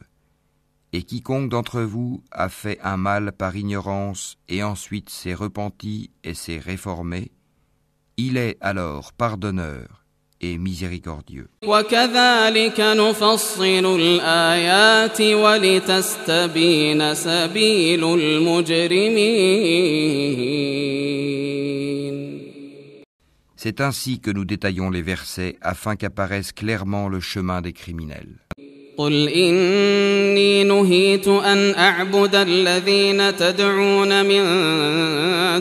[0.93, 6.33] Et quiconque d'entre vous a fait un mal par ignorance et ensuite s'est repenti et
[6.33, 7.31] s'est réformé,
[8.15, 10.05] il est alors pardonneur
[10.39, 11.49] et miséricordieux.
[23.60, 28.36] C'est ainsi que nous détaillons les versets afin qu'apparaisse clairement le chemin des criminels.
[28.98, 34.42] قل إني نهيت أن أعبد الذين تدعون من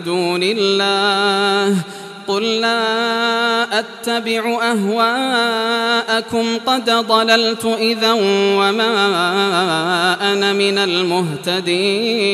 [0.04, 1.84] دون الله
[2.28, 8.12] قل لا أتبع أهواءكم قد ضللت إذا
[8.60, 8.94] وما
[10.34, 12.26] أنا من المهتدين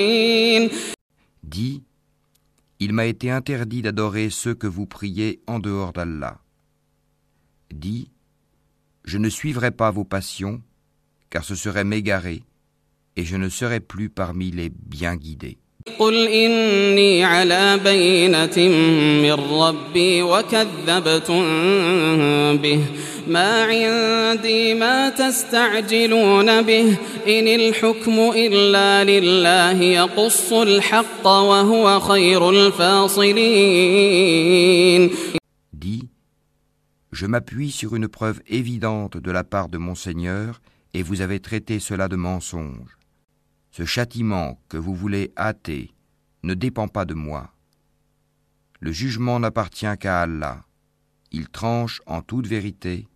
[1.43, 1.81] Dis,
[2.78, 6.40] il m'a été interdit d'adorer ceux que vous priez en dehors d'Allah.
[7.72, 8.10] Dis,
[9.04, 10.62] je ne suivrai pas vos passions,
[11.30, 12.42] car ce serait m'égarer,
[13.16, 15.58] et je ne serai plus parmi les bien guidés.
[15.99, 18.57] قل إني على بينة
[19.21, 21.43] من ربي وكذبتم
[22.57, 22.79] به
[23.27, 33.81] ما عندي ما تستعجلون به إن الحكم إلا لله يقص الحق وهو خير الفاصلين
[35.73, 36.09] Dis,
[37.11, 40.61] je m'appuie sur une preuve évidente de la part de mon Seigneur,
[40.93, 42.97] et vous avez traité cela de mensonge.
[43.75, 45.91] Ce châtiment que vous voulez hâter
[46.43, 47.53] ne dépend pas de moi.
[48.79, 50.63] Le jugement n'appartient qu'à Allah.
[51.31, 53.07] Il tranche en toute vérité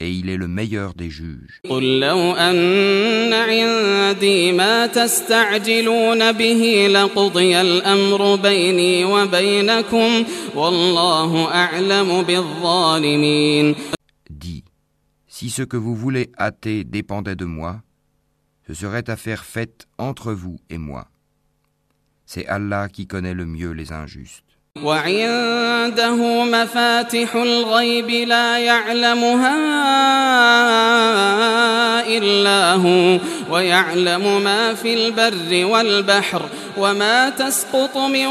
[0.00, 1.60] et il est le meilleur des juges.
[1.70, 13.74] قل لو أن عندي ما تستعجلون به لقضي الأمر بيني وبينكم والله أعلم بالظالمين
[14.30, 14.64] Dis,
[15.26, 17.82] si ce que vous voulez hâter dépendait de moi,
[18.69, 21.09] ce serait affaire faite entre vous et moi.
[22.27, 24.48] C'est Allah qui connaît le mieux les injustes.
[24.83, 29.55] وعنده مفاتح الغيب لا يعلمها
[32.07, 33.19] إلا هو
[33.51, 36.41] ويعلم ما في البر والبحر
[36.77, 38.25] وما تسقط من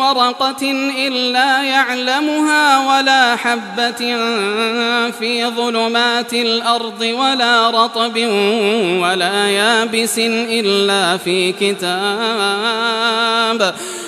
[0.00, 4.16] ورقة إلا يعلمها ولا حبة
[5.10, 8.16] في ظلمات الأرض ولا رطب
[9.00, 11.94] ولا يابس إلا في كتاب.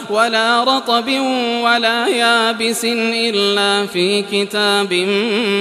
[0.09, 1.07] ولا رطب
[1.63, 4.93] ولا يابس إلا في كتاب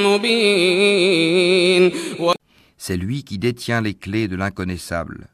[0.07, 1.93] مبين
[2.77, 5.29] C'est lui qui détient les clés de l'inconnaissable.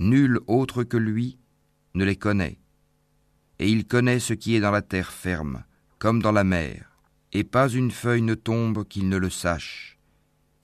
[0.00, 1.38] Nul autre que lui
[1.94, 2.58] ne les connaît.
[3.58, 5.62] Et il connaît ce qui est dans la terre ferme,
[5.98, 6.90] comme dans la mer.
[7.32, 9.98] Et pas une feuille ne tombe qu'il ne le sache.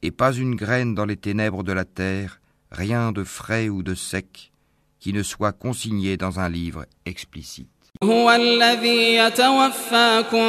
[0.03, 3.95] Et pas une graine dans les ténèbres de la terre, rien de frais ou de
[3.95, 4.53] sec,
[5.00, 7.68] Qui ne soit consigné dans un livre explicite.
[8.04, 10.48] هو الذي يتوفاكم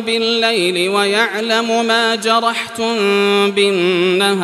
[0.00, 2.96] بالليل ويعلم ما جرحتم
[3.50, 4.42] بالنهار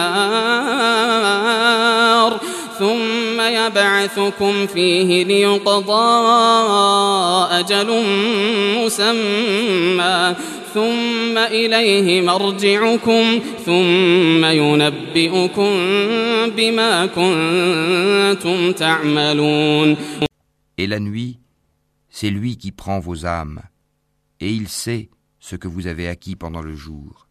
[2.79, 6.29] ثم يبعثكم فيه ليقضى
[7.51, 8.05] أجل
[8.77, 10.35] مسمى
[10.78, 15.72] ثم إليه مرجعكم ثم ينبئكم
[16.58, 19.98] بما كنتم تعملون
[20.78, 21.40] Et la nuit,
[22.10, 23.62] c'est lui qui prend vos âmes,
[24.40, 27.28] et il sait ce que vous avez acquis pendant le jour.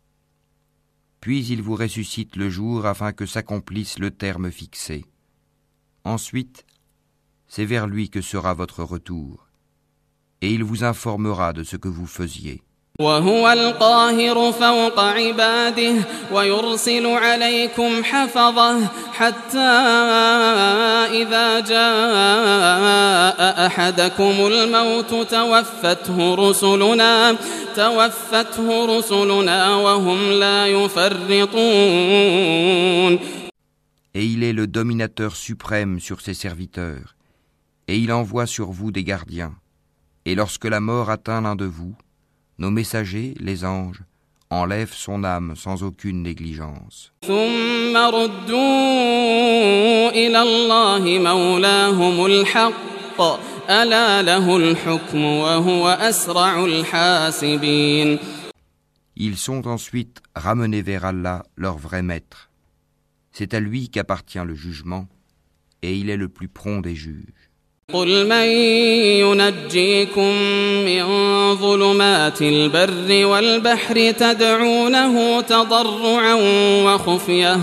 [1.20, 5.04] Puis il vous ressuscite le jour afin que s'accomplisse le terme fixé.
[6.04, 6.66] Ensuite,
[7.46, 9.48] c'est vers lui que sera votre retour,
[10.40, 12.62] et il vous informera de ce que vous faisiez.
[13.00, 15.94] وهو القاهر فوق عباده
[16.32, 19.58] ويرسل عليكم حفظه حتى
[21.20, 27.36] إذا جاء أحدكم الموت توفته رسلنا
[27.76, 31.52] توفته رسلنا وهم لا يفرطون
[34.14, 37.16] Et il est le dominateur suprême sur ses serviteurs,
[37.88, 39.54] et il envoie sur vous des gardiens.
[40.26, 41.94] Et lorsque la mort atteint l'un de vous,
[42.59, 44.01] nos messagers, les anges,
[44.49, 47.11] enlèvent son âme sans aucune négligence.
[59.15, 62.49] Ils sont ensuite ramenés vers Allah, leur vrai maître.
[63.31, 65.07] C'est à lui qu'appartient le jugement,
[65.81, 67.46] et il est le plus prompt des juges.
[67.93, 68.45] قل من
[69.23, 70.31] ينجيكم
[70.85, 71.05] من
[71.55, 76.33] ظلمات البر والبحر تدعونه تضرعا
[76.83, 77.59] وخفية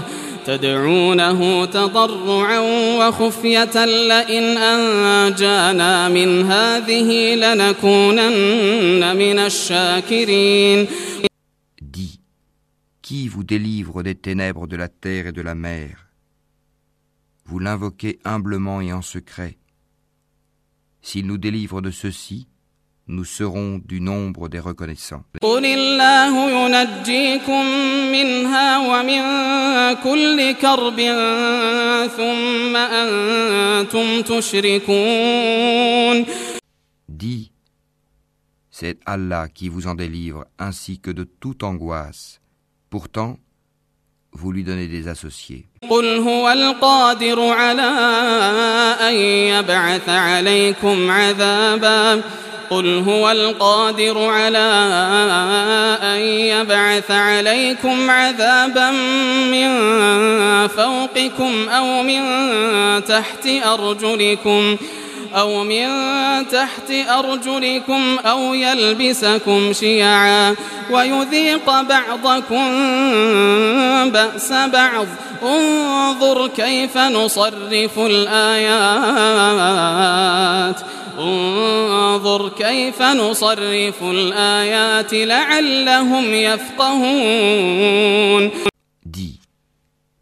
[0.47, 2.59] تدعونه تضرعا
[2.99, 10.87] وخفية لئن أنجانا من هذه لنكونن من الشاكرين
[11.83, 12.19] Dis,
[13.03, 16.09] qui vous délivre des ténèbres de la terre et de la mer
[17.45, 19.59] Vous l'invoquez humblement et en secret.
[21.07, 22.49] S'il nous délivre de ceci,
[23.09, 25.23] nous serons du nombre des reconnaissants.
[37.11, 37.53] Dis,
[38.71, 42.41] c'est Allah qui vous en délivre ainsi que de toute angoisse.
[42.89, 43.37] Pourtant,
[44.35, 45.65] vous lui donnez des associés.
[45.91, 47.91] قل هو القادر على
[56.03, 58.91] أن يبعث عليكم عذابا
[59.51, 59.69] من
[60.69, 62.21] فوقكم أو من
[63.05, 64.77] تحت أرجلكم
[65.35, 65.89] أو من
[66.49, 70.57] تحت أرجلكم أو يلبسكم شيعا
[70.91, 72.71] ويذيق بعضكم
[74.11, 75.07] بأس بعض.
[75.43, 79.15] انظر كيف نصرف الآيات.
[81.19, 87.65] انظر كيف نصرف الآيات لعلهم يفقهون.
[89.07, 89.39] Dis,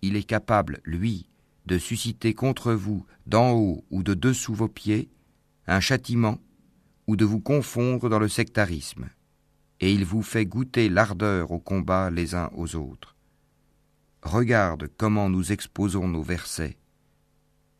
[0.03, 1.27] il est capable, lui,
[1.67, 5.11] de susciter contre vous, d'en haut ou de dessous vos pieds,
[5.67, 6.39] un châtiment,
[7.07, 9.09] ou de vous confondre dans le sectarisme,
[9.81, 13.17] et il vous fait goûter l'ardeur au combat les uns aux autres.
[14.23, 16.77] Regarde comment nous exposons nos versets.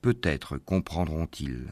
[0.01, 1.69] Peut-être comprendront-ils.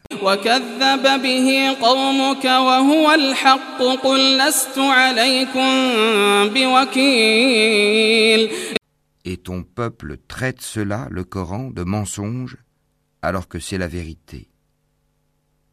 [9.25, 12.57] Et ton peuple traite cela, le Coran, de mensonge?
[13.23, 14.49] alors que c'est la vérité.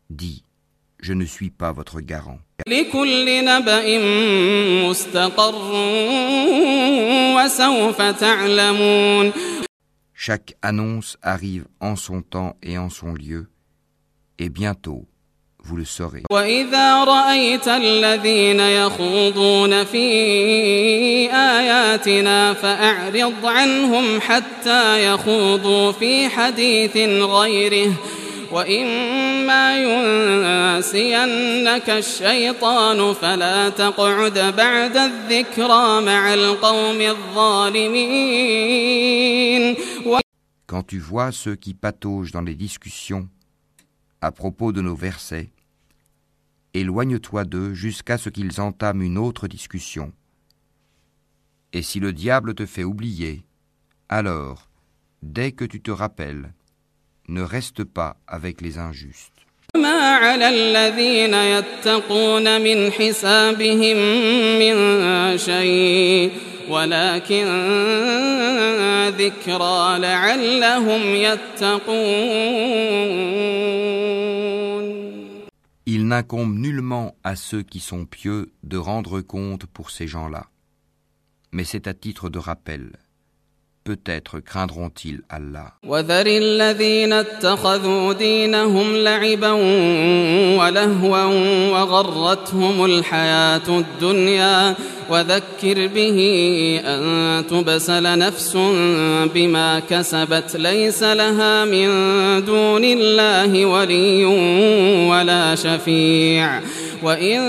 [0.10, 0.44] Dis,
[1.00, 2.40] je ne suis pas votre garant.
[10.14, 13.50] Chaque annonce arrive en son temps et en son lieu,
[14.40, 15.08] et bientôt
[15.67, 16.23] vous le saurez.
[16.31, 20.07] وإذا رأيت الذين يخوضون في
[21.33, 27.93] آياتنا فأعرض عنهم حتى يخوضوا في حديث غيره
[28.53, 29.79] وإما
[30.79, 37.01] ينسينك الشيطان فلا تقعد بعد الذكرى مع القوم
[38.53, 39.77] الظالمين
[40.67, 43.29] Quand tu vois ceux qui pataugent dans les discussions
[44.23, 45.51] à propos de nos versets,
[46.77, 50.13] éloigne-toi d'eux jusqu'à ce qu'ils entament une autre discussion.
[51.73, 53.45] Et si le diable te fait oublier,
[54.09, 54.69] alors,
[55.23, 56.53] dès que tu te rappelles,
[57.29, 59.33] ne reste pas avec les injustes.
[59.77, 63.97] ما على الذين يتقون من حسابهم
[64.59, 66.31] من شيء
[66.69, 67.47] ولكن
[69.19, 71.93] ذكرى لعلهم يتقون
[75.90, 80.50] Il n'incombe nullement à ceux qui sont pieux de rendre compte pour ces gens-là.
[81.54, 82.98] Mais c'est à titre de rappel.
[83.88, 85.72] Peut-être craindront-ils Allah.
[85.88, 89.52] وذر الذين اتخذوا دينهم لعبا
[90.60, 91.24] ولهوا
[91.72, 94.76] وغرتهم الحياة الدنيا
[95.10, 96.20] وذكر به
[96.86, 98.58] أن تبسل نفس
[99.34, 101.88] بما كسبت ليس لها من
[102.46, 104.26] دون الله ولي
[105.10, 106.62] ولا شفيع
[107.04, 107.40] وإن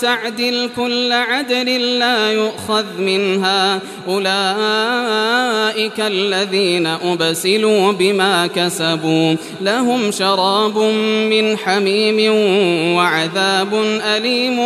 [0.00, 10.77] تعدل كل عدل لا يؤخذ منها أولئك الذين أبسلوا بما كسبوا لهم شراب
[11.29, 12.33] من حميم
[12.95, 13.73] وعذاب
[14.15, 14.57] أليم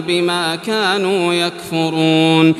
[0.00, 2.54] بما كانوا يكفرون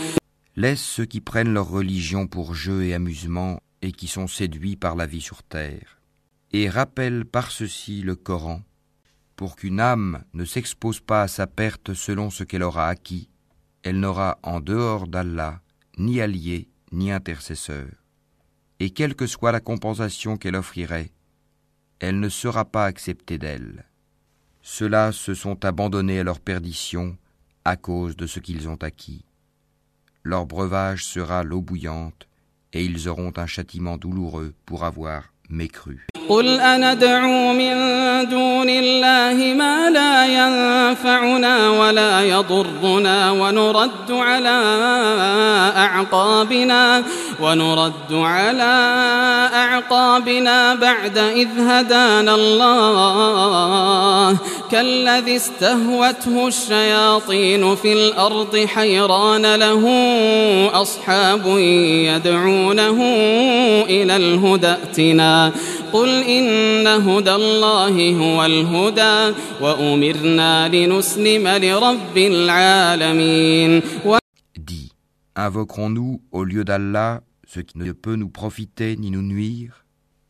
[0.56, 4.94] Laisse ceux qui prennent leur religion pour jeu et amusement et qui sont séduits par
[4.94, 5.98] la vie sur terre.
[6.52, 8.60] Et rappelle par ceci le Coran,
[9.34, 13.28] pour qu'une âme ne s'expose pas à sa perte selon ce qu'elle aura acquis,
[13.82, 15.60] elle n'aura en dehors d'Allah
[15.98, 17.87] ni allié ni intercesseur.
[18.79, 21.11] Et quelle que soit la compensation qu'elle offrirait,
[21.99, 23.85] elle ne sera pas acceptée d'elle.
[24.61, 27.17] Ceux-là se sont abandonnés à leur perdition
[27.65, 29.25] à cause de ce qu'ils ont acquis.
[30.23, 32.27] Leur breuvage sera l'eau bouillante,
[32.73, 35.97] et ils auront un châtiment douloureux pour avoir mécru.
[36.29, 37.73] قل أندعو من
[38.29, 44.57] دون الله ما لا ينفعنا ولا يضرنا ونرد على
[45.75, 47.03] أعقابنا
[47.41, 48.73] ونرد على
[49.53, 54.37] أعقابنا بعد إذ هدانا الله.
[54.71, 59.83] كالذي استهوته الشياطين في الأرض حيران له
[60.81, 61.57] أصحاب
[62.15, 62.97] يدعونه
[63.89, 65.51] إلى الهدى ائتنا.
[65.93, 73.81] قل إن هدى الله هو الهدى وأمرنا لنسلم لرب العالمين.
[74.59, 74.91] Dis,
[75.35, 79.83] invoquerons-nous au lieu d'Allah ce qui ne peut nous profiter ni nous nuire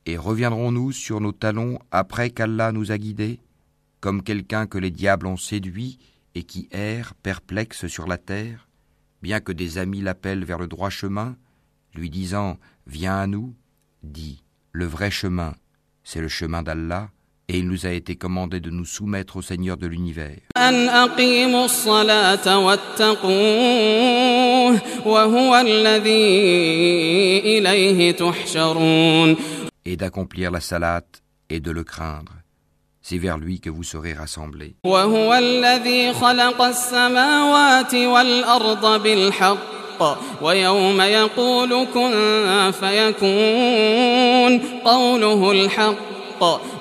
[0.06, 3.42] Et reviendrons-nous sur nos talons après qu'Allah nous a guidés,
[4.00, 6.00] comme quelqu'un que les diables ont séduit
[6.34, 8.70] et qui erre perplexe sur la terre,
[9.22, 11.36] bien que des amis l'appellent vers le droit chemin,
[11.94, 12.58] lui disant
[12.88, 13.54] Viens à nous
[14.02, 14.42] Dis
[14.72, 15.56] Le vrai chemin,
[16.06, 17.12] c'est le chemin d'Allah,
[17.49, 20.39] et il nous a été commandé de nous soumettre au Seigneur de l'univers.
[29.85, 31.03] Et d'accomplir la salat
[31.51, 32.33] et de le craindre.
[33.03, 34.77] C'est vers lui que vous serez rassemblés.
[40.43, 46.15] ويوم يقول كن فيكون قوله الحق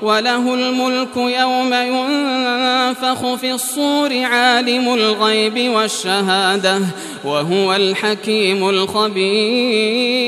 [0.01, 6.81] وله الملك يوم ينفخ في الصور عالم الغيب والشهادة
[7.25, 10.23] وهو الحكيم الخبير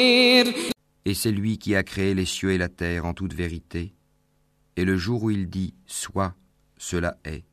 [1.08, 3.94] Et c'est lui qui a créé les cieux et la terre en toute vérité.
[4.76, 6.34] Et le jour où il dit Sois,
[6.78, 7.44] cela est.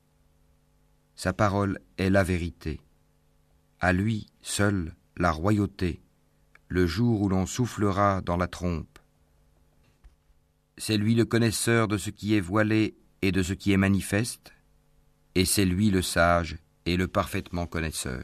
[1.16, 2.80] Sa parole est la vérité.
[3.78, 6.00] À lui seul la royauté,
[6.68, 8.95] le jour où l'on soufflera dans la trompe.
[10.79, 14.53] C'est lui le connaisseur de ce qui est voilé et de ce qui est manifeste,
[15.33, 18.21] et c'est lui le sage et le parfaitement connaisseur.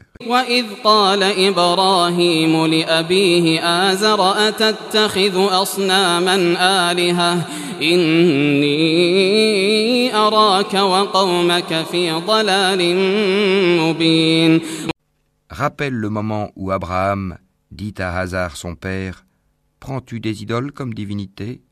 [15.50, 17.36] Rappelle le moment où Abraham
[17.72, 19.24] dit à Hazar son père
[19.80, 21.63] Prends-tu des idoles comme divinité?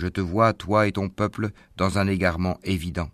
[0.00, 3.10] Je te vois, toi et ton peuple, dans un égarement évident.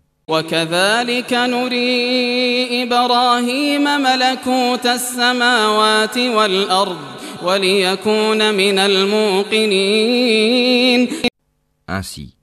[11.89, 12.37] Ainsi,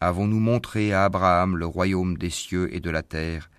[0.00, 3.50] avons-nous montré à Abraham le royaume des cieux et de la terre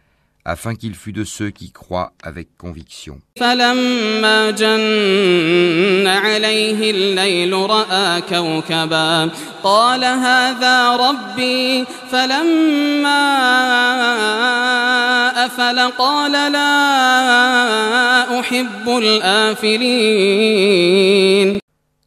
[0.45, 3.19] afin qu'il fût de ceux qui croient avec conviction.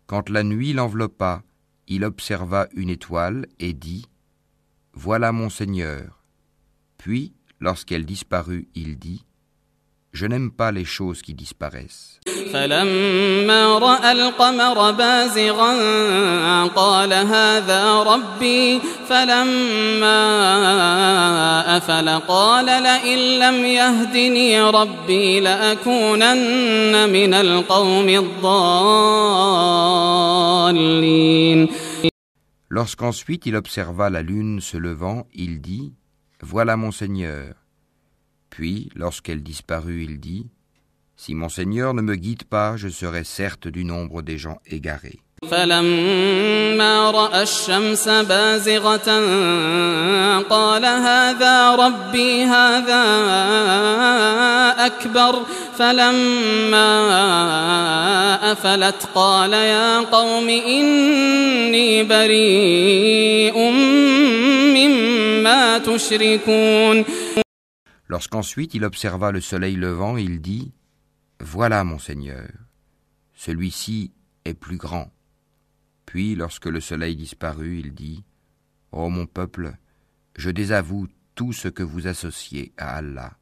[0.07, 1.43] Quand la nuit l'enveloppa,
[1.89, 4.07] il observa une étoile et dit
[4.93, 6.23] Voilà mon Seigneur.
[6.99, 9.25] Puis Lorsqu'elle disparut, il dit
[10.13, 12.21] Je n'aime pas les choses qui disparaissent.
[32.69, 35.93] Lorsqu'ensuite il observa la lune se levant, il dit
[36.43, 37.55] voilà mon Seigneur.
[38.51, 40.47] Puis, lorsqu'elle disparut, il dit,
[41.17, 45.21] Si mon Seigneur ne me guide pas, je serai certes du nombre des gens égarés.
[68.09, 70.73] Lorsqu'ensuite il observa le soleil levant, il dit
[71.41, 72.49] Voilà mon Seigneur,
[73.35, 74.13] celui-ci
[74.45, 75.11] est plus grand.
[76.07, 78.25] Puis, lorsque le soleil disparut, il dit
[78.93, 79.77] Ô mon peuple,
[80.37, 83.37] je désavoue tout ce que vous associez à Allah.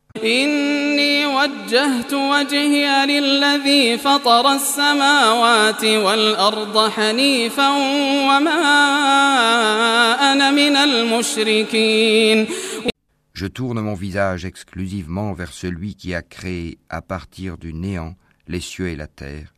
[13.35, 18.15] Je tourne mon visage exclusivement vers celui qui a créé à partir du néant
[18.47, 19.53] les cieux et la terre,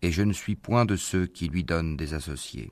[0.00, 2.70] et je ne suis point de ceux qui lui donnent des associés.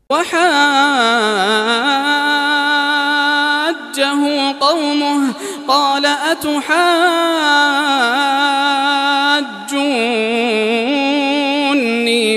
[3.90, 5.32] حجه قومه
[5.68, 6.60] قال أتحاجوني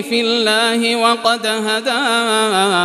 [0.04, 2.84] في الله وقد هدان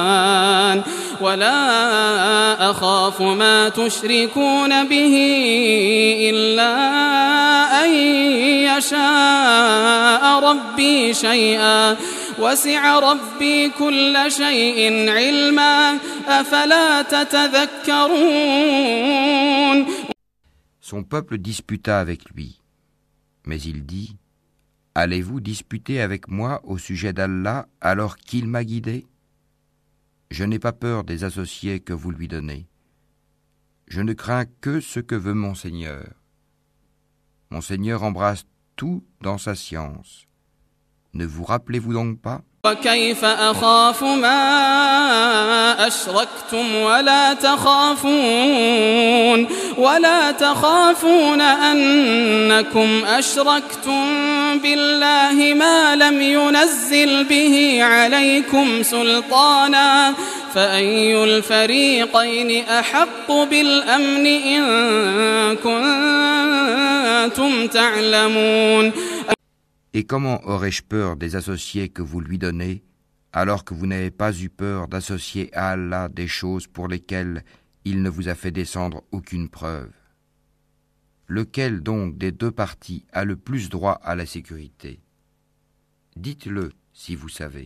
[1.20, 5.16] ولا أخاف ما تشركون به
[6.30, 6.74] إلا
[7.84, 7.90] أن
[8.76, 11.96] يشاء ربي شيئا
[12.39, 18.63] وسع ربي كل شيء علما أفلا تتذكرون
[20.81, 22.59] Son peuple disputa avec lui.
[23.45, 24.17] Mais il dit
[24.95, 29.07] Allez-vous disputer avec moi au sujet d'Allah alors qu'il m'a guidé
[30.29, 32.67] Je n'ai pas peur des associés que vous lui donnez.
[33.87, 36.13] Je ne crains que ce que veut mon Seigneur.
[37.49, 38.45] Mon Seigneur embrasse
[38.75, 40.26] tout dans sa science.
[41.14, 48.88] Ne vous rappelez-vous donc pas وكيف أخاف ما أشركتم ولا تخافون
[49.78, 54.04] ولا تخافون أنكم أشركتم
[54.62, 60.14] بالله ما لم ينزل به عليكم سلطانا
[60.54, 65.56] فأي الفريقين أحق بالأمن إن
[67.26, 68.92] كنتم تعلمون
[69.94, 72.82] Et comment aurais-je peur des associés que vous lui donnez,
[73.32, 77.42] alors que vous n'avez pas eu peur d'associer à Allah des choses pour lesquelles
[77.84, 79.90] il ne vous a fait descendre aucune preuve?
[81.26, 85.00] Lequel donc des deux parties a le plus droit à la sécurité?
[86.16, 87.64] Dites-le si vous savez.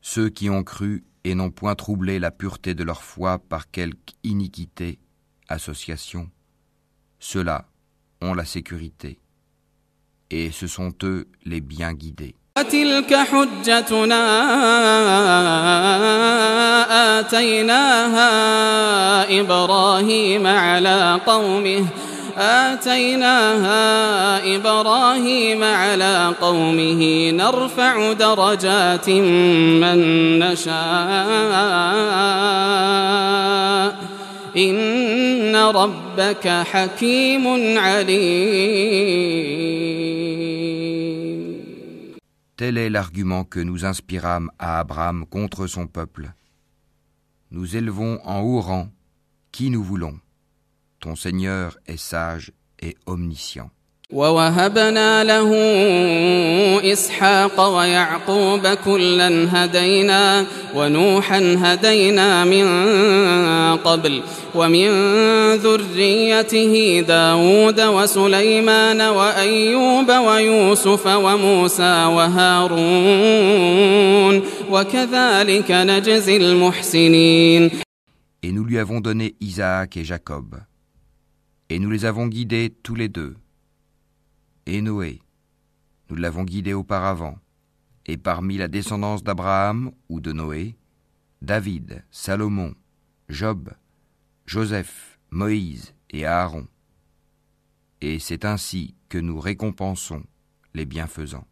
[0.00, 4.14] Ceux qui ont cru et n'ont point troublé la pureté de leur foi par quelque
[4.24, 4.98] iniquité,
[5.48, 6.30] association,
[7.18, 7.66] ceux-là
[8.22, 9.18] ont la sécurité,
[10.30, 12.36] et ce sont eux les bien guidés.
[12.58, 14.24] وتلك حجتنا
[17.18, 18.30] آتيناها
[19.40, 21.84] إبراهيم على قومه
[22.38, 23.76] آتيناها
[24.56, 27.30] إبراهيم على قومه.
[27.30, 29.98] نرفع درجات من
[30.38, 30.76] نشاء.
[34.56, 39.26] إن ربك حكيم عليم.
[42.56, 46.32] Tel est l'argument que nous inspirâmes à Abraham contre son peuple.
[47.50, 48.88] Nous élevons en haut rang
[49.52, 50.18] qui nous voulons.
[51.00, 53.70] Ton Seigneur est sage et omniscient.
[54.12, 55.50] ووهبنا له
[56.92, 62.66] إسحاق ويعقوب كلا هدينا ونوحا هدينا من
[63.76, 64.22] قبل
[64.54, 64.88] ومن
[65.54, 72.82] ذريته داود وسليمان وأيوب ويوسف وموسى وهارون
[74.70, 77.70] وكذلك نجزي المحسنين
[78.42, 80.60] Et nous lui avons donné Isaac et Jacob.
[81.68, 83.34] Et nous les avons guidés tous les deux.
[84.66, 85.20] Et Noé.
[86.10, 87.38] Nous l'avons guidé auparavant.
[88.06, 90.76] Et parmi la descendance d'Abraham ou de Noé,
[91.42, 92.74] David, Salomon,
[93.28, 93.70] Job,
[94.46, 96.66] Joseph, Moïse et Aaron.
[98.00, 100.22] Et c'est ainsi que nous récompensons
[100.74, 101.46] les bienfaisants.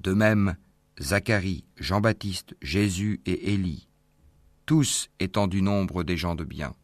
[0.00, 0.56] De même,
[1.00, 3.88] Zacharie, Jean-Baptiste, Jésus et Élie,
[4.66, 6.74] tous étant du nombre des gens de bien.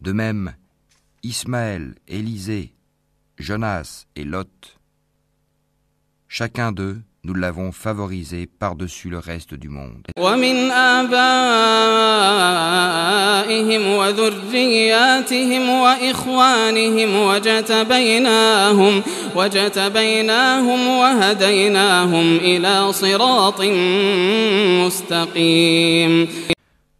[0.00, 0.54] De même,
[1.24, 2.72] Ismaël, Élisée,
[3.38, 4.78] Jonas et Lot,
[6.28, 10.08] chacun d'eux nous l'avons favorisé par-dessus le reste du monde.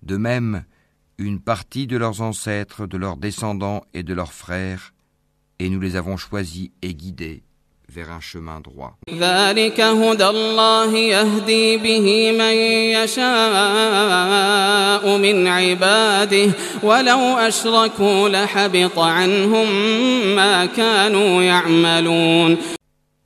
[0.03, 0.65] De même,
[1.19, 4.95] une partie de leurs ancêtres, de leurs descendants et de leurs frères,
[5.59, 7.43] et nous les avons choisis et guidés
[7.93, 8.97] vers un chemin droit.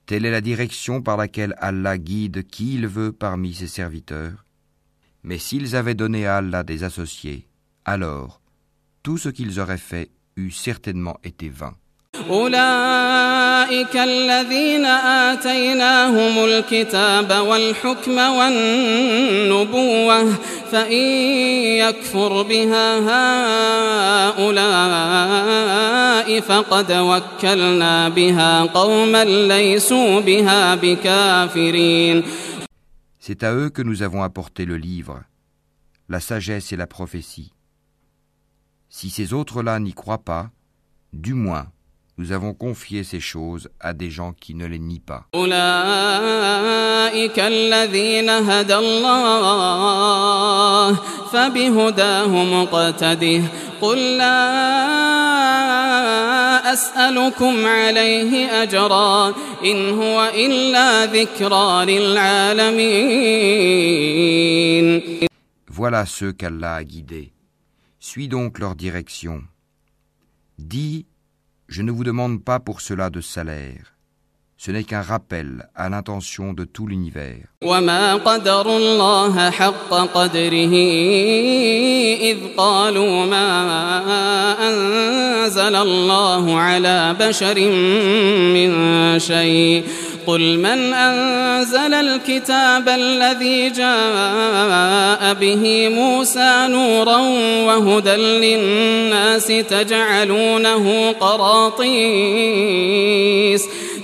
[0.06, 4.44] Telle est la direction par laquelle Allah guide qui il veut parmi ses serviteurs.
[5.22, 7.46] Mais s'ils avaient donné à Allah des associés,
[7.84, 8.40] alors
[9.02, 11.74] tout ce qu'ils auraient fait eût certainement été vain.
[12.30, 20.24] أولئك الذين آتيناهم الكتاب والحكم والنبوة
[20.72, 21.06] فإن
[21.82, 22.98] يكفر بها
[24.28, 32.22] هؤلاء فقد وكلنا بها قوما ليسوا بها بكافرين
[33.18, 35.20] C'est à eux que nous avons apporté le livre,
[36.08, 37.52] la sagesse et la prophétie.
[38.88, 40.50] Si ces autres-là n'y croient pas,
[41.12, 41.66] du moins,
[42.17, 45.25] nous avons confié ces choses à des gens qui ne les nient pas.
[45.35, 50.95] أولئك الذين هدى الله
[51.33, 53.41] فبهداه مقتده
[53.81, 54.61] قل لا
[56.73, 59.33] أسألكم عليه أجرا
[59.65, 61.85] إن هو إلا ذكرى
[63.91, 65.27] للعالمين
[65.73, 67.31] Voilà ceux qu'Allah a guidés.
[67.99, 69.41] Suis donc leur direction.
[70.59, 71.05] Dis,
[71.67, 73.95] je ne vous demande pas pour cela de salaire.
[74.63, 77.47] Ce n'est qu'un rappel à l'intention de tout l'univers.
[77.63, 80.73] وما قدروا الله حق قدره
[82.21, 83.47] إذ قالوا ما
[84.69, 87.55] أنزل الله على بشر
[88.53, 89.83] من شيء
[90.26, 97.16] قل من أنزل الكتاب الذي جاء به موسى نورا
[97.66, 101.86] وهدى للناس تجعلونه قراطيس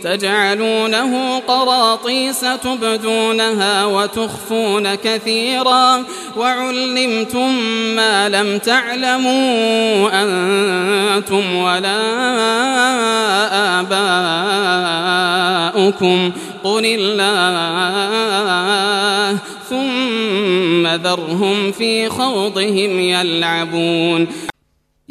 [0.04, 6.04] تجعلونه قراطيس تبدونها وتخفون كثيرا
[6.36, 7.54] وعلمتم
[7.96, 12.00] ما لم تعلموا أنتم ولا
[15.72, 16.32] آباؤكم.
[16.64, 17.72] قل الله
[19.70, 24.51] ثم ذرهم في خوضهم يلعبون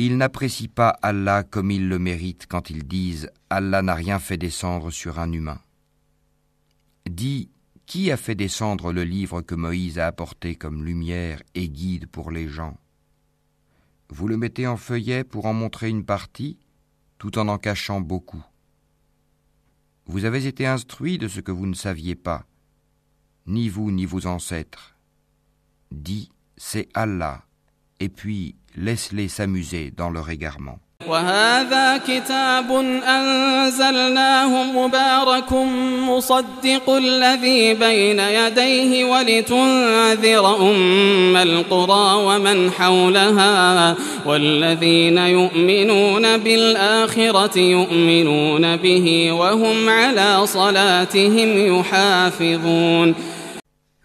[0.04, 4.36] Ils n'apprécient pas Allah comme ils le méritent quand ils disent Allah n'a rien fait
[4.36, 5.62] descendre sur un humain.
[7.08, 7.52] Dis,
[7.86, 12.32] qui a fait descendre le livre que Moïse a apporté comme lumière et guide pour
[12.32, 12.80] les gens?
[14.10, 16.58] Vous le mettez en feuillet pour en montrer une partie,
[17.20, 18.44] tout en en cachant beaucoup.
[20.08, 22.48] Vous avez été instruits de ce que vous ne saviez pas,
[23.46, 24.98] ni vous ni vos ancêtres.
[25.92, 27.46] Dis, c'est Allah,
[28.00, 30.79] et puis laisse-les s'amuser dans leur égarement.
[31.09, 32.73] وهذا كتاب
[33.07, 35.53] أنزلناه مبارك
[36.09, 43.97] مصدق الذي بين يديه ولتنذر أم القرى ومن حولها
[44.27, 53.15] والذين يؤمنون بالآخرة يؤمنون به وهم على صلاتهم يحافظون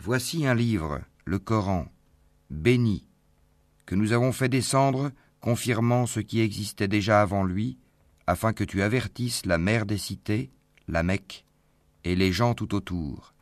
[0.04, 1.86] Voici un livre, le Coran,
[2.50, 3.04] béni,
[3.87, 7.79] que nous avons fait descendre confirmant ce qui existait déjà avant lui,
[8.27, 10.51] afin que tu avertisses la mère des cités,
[10.89, 11.45] la Mecque,
[12.05, 13.35] et les gens tout autour.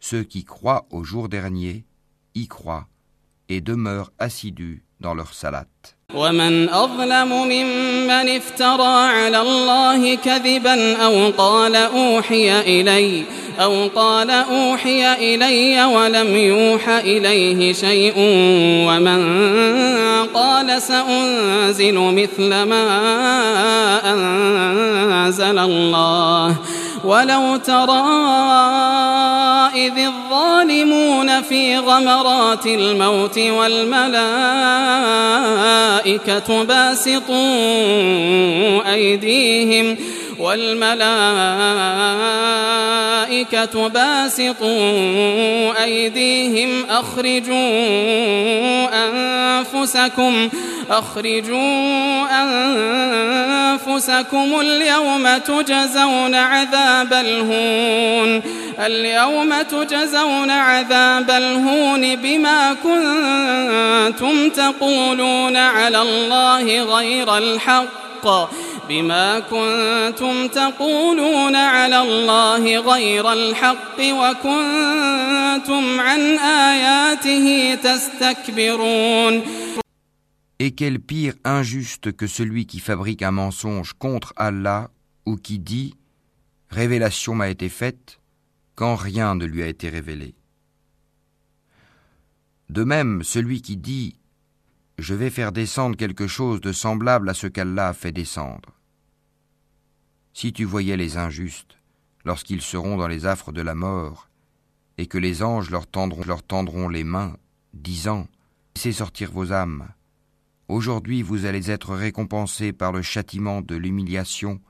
[0.00, 1.84] Ceux qui croient au jour dernier
[2.34, 2.88] y croient
[3.48, 5.66] et demeurent assidus dans leur salat.
[6.14, 13.22] ومن أظلم ممن افترى على الله كذبا أو قال أوحي إلي
[13.60, 18.14] أو قال أوحي إلي ولم يوح إليه شيء
[18.88, 19.20] ومن
[20.34, 22.84] قال سأنزل مثل ما
[24.04, 26.56] أنزل الله
[27.04, 28.04] ولو ترى
[29.74, 34.18] إذ الظالمون في غمرات الموت والملائكة
[36.64, 37.34] باسطوا
[38.94, 39.96] أيديهم
[40.38, 40.98] والملائكة
[43.88, 47.58] باسطوا أيديهم أخرجوا
[49.06, 50.48] أنفسكم
[50.90, 52.26] أخرجوا
[53.88, 58.42] أنفسكم اليوم تجزون عذاب الهون
[58.86, 68.48] اليوم تجزون عذاب الهون بما كنتم تقولون على الله غير الحق
[68.89, 79.43] بما كنتم تقولون على الله غير الحق وكنتم عن آياته تستكبرون
[80.59, 84.89] Et quel pire injuste que celui qui fabrique un mensonge contre Allah
[85.25, 85.95] ou qui dit
[86.69, 88.19] Révélation m'a été faite
[88.75, 90.35] quand rien ne lui a été révélé.
[92.69, 94.15] De même, celui qui dit
[94.97, 98.73] Je vais faire descendre quelque chose de semblable à ce qu'Allah a fait descendre.
[100.40, 101.78] Si tu voyais les injustes,
[102.24, 104.28] lorsqu'ils seront dans les affres de la mort,
[104.96, 107.36] et que les anges leur tendront, les mains,
[107.74, 108.28] disant
[108.76, 109.88] Laissez sortir vos âmes.
[110.68, 114.60] Aujourd'hui vous allez être récompensés par le châtiment de l'humiliation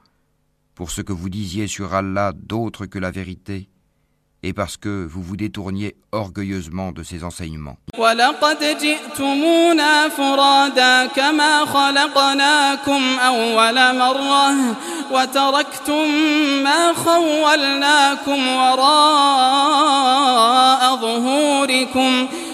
[0.75, 3.69] pour ce que vous disiez sur Allah d'autre que la vérité
[4.43, 7.77] et parce que vous vous détourniez orgueilleusement de ses enseignements.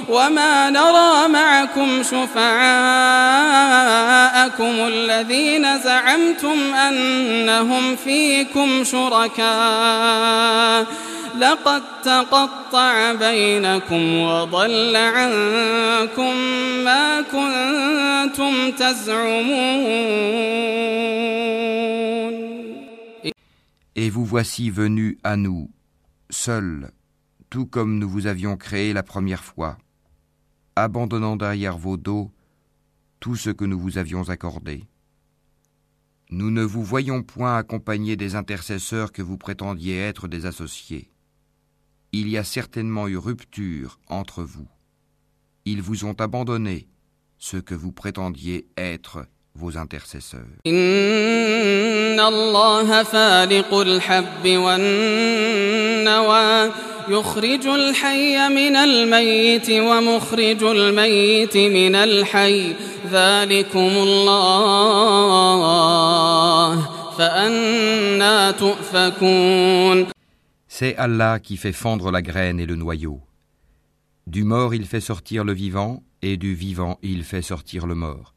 [0.09, 2.43] وما نرى معكم شفعاءكم
[4.88, 10.86] الذين زعمتم أنهم فيكم شركاء
[11.39, 16.36] لقد تقطع بينكم وضل عنكم
[16.84, 20.39] ما كنتم تزعمون
[23.95, 25.70] Et vous voici venus à nous,
[26.30, 26.89] seuls,
[27.49, 29.78] tout comme nous vous avions créé la première fois.
[30.77, 32.31] abandonnant derrière vos dos
[33.20, 34.85] tout ce que nous vous avions accordé.
[36.31, 41.11] Nous ne vous voyons point accompagner des intercesseurs que vous prétendiez être des associés.
[42.12, 44.68] Il y a certainement eu rupture entre vous.
[45.64, 46.89] Ils vous ont abandonné
[47.39, 50.59] ce que vous prétendiez être vos intercesseurs.
[57.09, 62.76] يخرج الحي من الميت ومخرج الميت من الحي
[63.11, 64.39] ذلكم الله
[67.17, 70.07] فأنا تؤفكون
[70.67, 73.20] C'est Allah qui fait fondre la graine et le noyau.
[74.28, 78.32] Du mort il fait sortir le vivant, et du vivant il fait sortir le mort.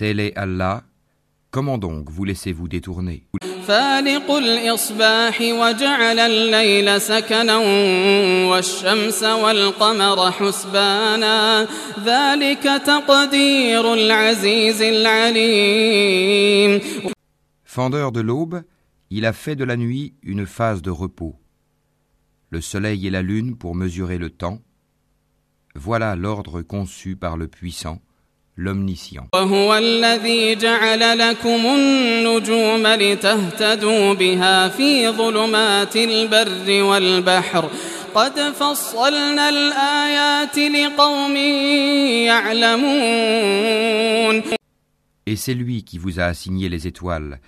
[0.00, 0.82] Tel est Allah,
[1.50, 3.26] comment donc vous laissez-vous détourner
[3.66, 7.56] فالق الإصباح وجعل الليل سكنا
[8.50, 11.68] والشمس والقمر حسبانا
[12.04, 16.80] ذلك تقدير العزيز العليم
[17.64, 18.62] Fendeur de l'aube,
[19.10, 21.34] il a fait de la nuit une phase de repos.
[22.50, 24.60] Le soleil et la lune pour mesurer le temps.
[25.74, 28.00] Voilà l'ordre conçu par le puissant
[28.55, 29.27] l'omniscient.
[45.25, 47.39] Et c'est lui qui vous a assigné les étoiles,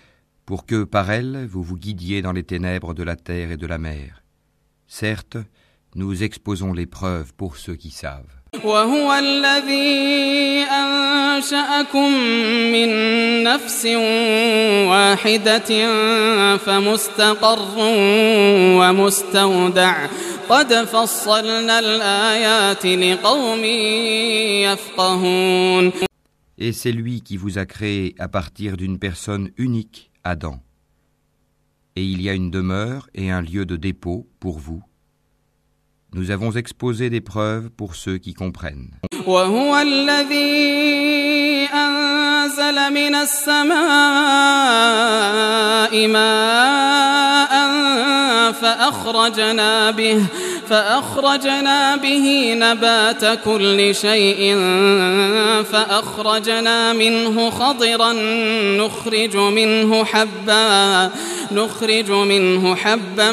[0.46, 3.68] pour que par elles vous vous guidiez dans les ténèbres de la terre et de
[3.68, 4.24] la mer.
[4.88, 5.38] Certes,
[5.96, 8.43] nous exposons les preuves pour ceux qui savent.
[8.65, 12.13] وهو الذي أنشأكم
[12.73, 12.89] من
[13.43, 13.87] نفس
[14.89, 15.71] واحدة
[16.57, 17.75] فمستقر
[18.79, 20.07] ومستودع
[20.49, 23.65] قد فصلنا الآيات لقوم
[24.65, 25.93] يفقهون
[26.61, 30.59] Et c'est lui qui vous a créé à partir d'une personne unique, Adam.
[31.95, 34.83] Et il y a une demeure et un lieu de dépôt pour vous
[36.15, 38.91] Nous avons exposé des preuves pour ceux qui comprennent.
[41.75, 43.69] أنزل من السماء
[46.07, 47.53] ماء
[48.53, 50.27] فأخرجنا به
[50.70, 54.56] فأخرجنا به نبات كل شيء
[55.72, 58.14] فأخرجنا منه خضرا
[58.78, 61.10] نخرج منه حبا
[61.52, 63.32] نخرج منه حبا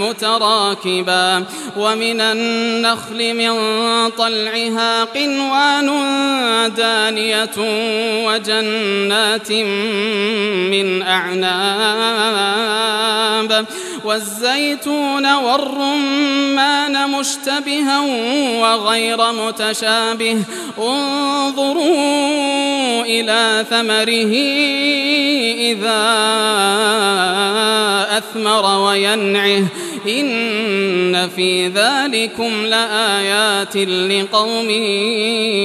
[0.00, 1.44] متراكبا.
[1.76, 3.52] ومن النخل من
[4.10, 5.88] طلعها قنوان
[6.76, 7.56] دانية
[8.26, 9.52] وجنات
[10.72, 12.38] من أعناب.
[14.04, 18.00] والزيتون والرمان مشتبها
[18.60, 20.42] وغير متشابه.
[20.78, 21.88] انظروا
[23.04, 24.34] إلى ثمره
[25.72, 26.02] إذا
[28.18, 29.64] أثمر وينعه.
[30.08, 34.70] إن في ذلكم لآيات لقوم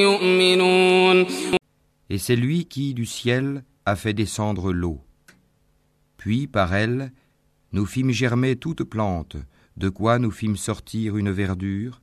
[0.05, 1.25] يؤمنون.
[2.09, 4.99] Et c'est lui qui, du ciel, a fait descendre l'eau.
[6.17, 7.11] Puis, par elle,
[7.73, 9.35] nous fîmes germer toute plante,
[9.77, 12.01] de quoi nous fîmes sortir une verdure,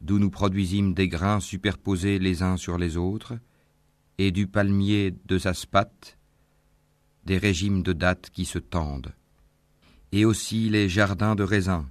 [0.00, 3.34] d'où nous produisîmes des grains superposés les uns sur les autres,
[4.18, 6.18] et du palmier de sa spate,
[7.24, 9.12] des régimes de dattes qui se tendent,
[10.12, 11.86] et aussi les jardins de raisins,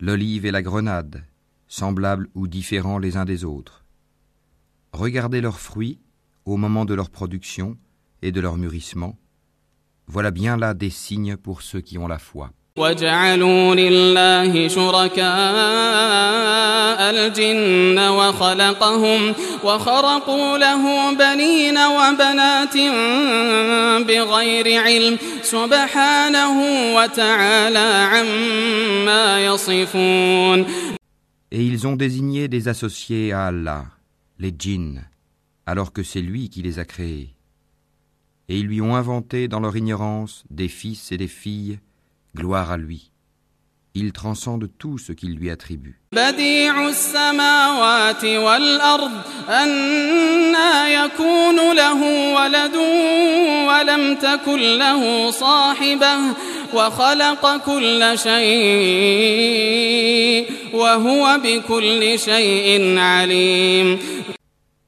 [0.00, 1.24] l'olive et la grenade,
[1.68, 3.84] semblables ou différents les uns des autres.
[4.92, 6.00] Regardez leurs fruits
[6.46, 7.76] au moment de leur production
[8.22, 9.18] et de leur mûrissement.
[10.09, 12.51] Voilà bien là des signes pour ceux qui ont la foi.
[12.77, 15.25] وجعلوا لله شركاء
[17.09, 22.77] الجن وخلقهم وخرقوا له بنين وبنات
[24.07, 26.57] بغير علم سبحانه
[26.95, 30.65] وتعالى عما يصفون
[31.51, 33.85] Et ils ont désigné des associés à Allah,
[34.39, 35.05] les djinns,
[35.65, 37.29] alors que c'est lui qui les a créés.
[38.50, 41.78] et ils lui ont inventé dans leur ignorance des fils et des filles,
[42.34, 43.12] gloire à lui.
[43.94, 46.00] Il transcende tout ce qu'il lui attribue.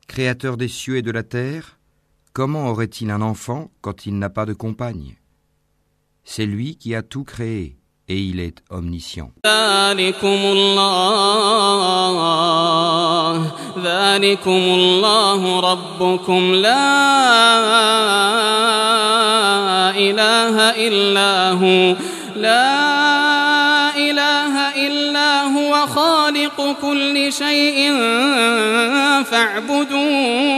[0.09, 1.79] Créateur des cieux et de la terre,
[2.34, 5.16] comment aurait-il un enfant quand il n'a pas de compagne
[6.24, 7.78] C'est lui qui a tout créé
[8.10, 9.32] et il est omniscient.
[9.46, 12.08] ذلكم الله
[13.84, 16.88] ذلكم الله ربكم لا
[19.98, 20.56] إله
[20.88, 21.96] إلا هو
[22.36, 24.54] لا إله
[24.88, 27.94] إلا هو خالق كل شيء
[29.24, 30.58] فاعبدوه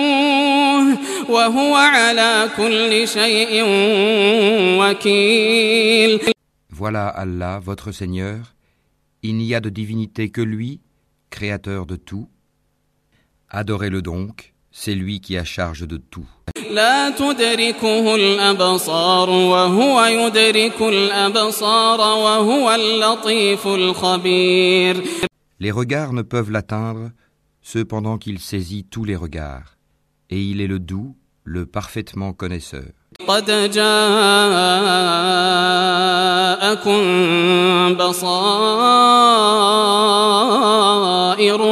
[6.72, 8.55] Voilà Allah, votre Seigneur,
[9.22, 10.80] il n'y a de divinité que lui,
[11.30, 12.30] créateur de tout.
[13.49, 16.28] Adorez-le donc, c'est lui qui a charge de tout.
[16.72, 25.03] لا تدركه الأبصار وهو يدرك الأبصار وهو اللطيف الخبير
[25.59, 27.11] Les regards ne peuvent l'atteindre,
[27.61, 29.76] cependant qu'il saisit tous les regards,
[30.30, 32.93] et il est le doux, le parfaitement connaisseur.
[33.28, 33.89] قد جاءكم
[37.95, 38.39] بصائر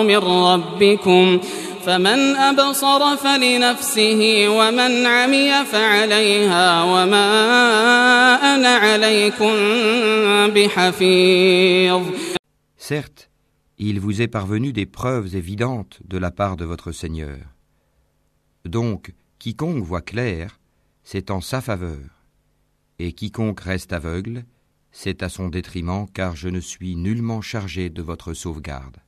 [0.03, 1.39] من ربكم
[1.85, 7.35] فمن أبصر فلنفسه ومن عمي فعليها وما
[8.55, 9.53] أنا عليكم
[10.47, 12.01] بحفيظ
[12.77, 13.29] Certes,
[13.77, 17.37] il vous est parvenu des preuves évidentes de la part de votre Seigneur.
[18.65, 20.60] Donc, Quiconque voit clair,
[21.02, 22.22] c'est en sa faveur,
[23.00, 24.44] et quiconque reste aveugle,
[24.92, 28.98] c'est à son détriment car je ne suis nullement chargé de votre sauvegarde.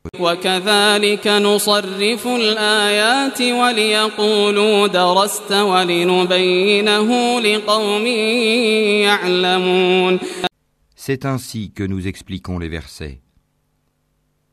[10.97, 13.21] C'est ainsi que nous expliquons les versets.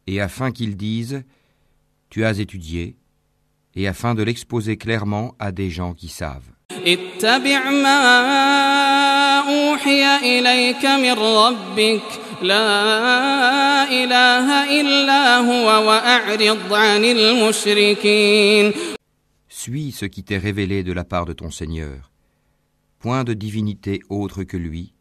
[0.06, 1.24] Et afin qu'ils disent,
[2.12, 2.98] tu as étudié,
[3.76, 6.52] et afin de l'exposer clairement à des gens qui savent.
[19.50, 22.12] Suis ce qui t'est révélé de la part de ton Seigneur.
[23.00, 24.94] Point de divinité autre que lui,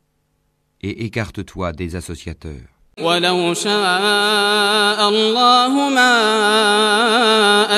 [0.82, 2.79] et écarte-toi des associateurs.
[3.01, 6.15] ولو شاء الله ما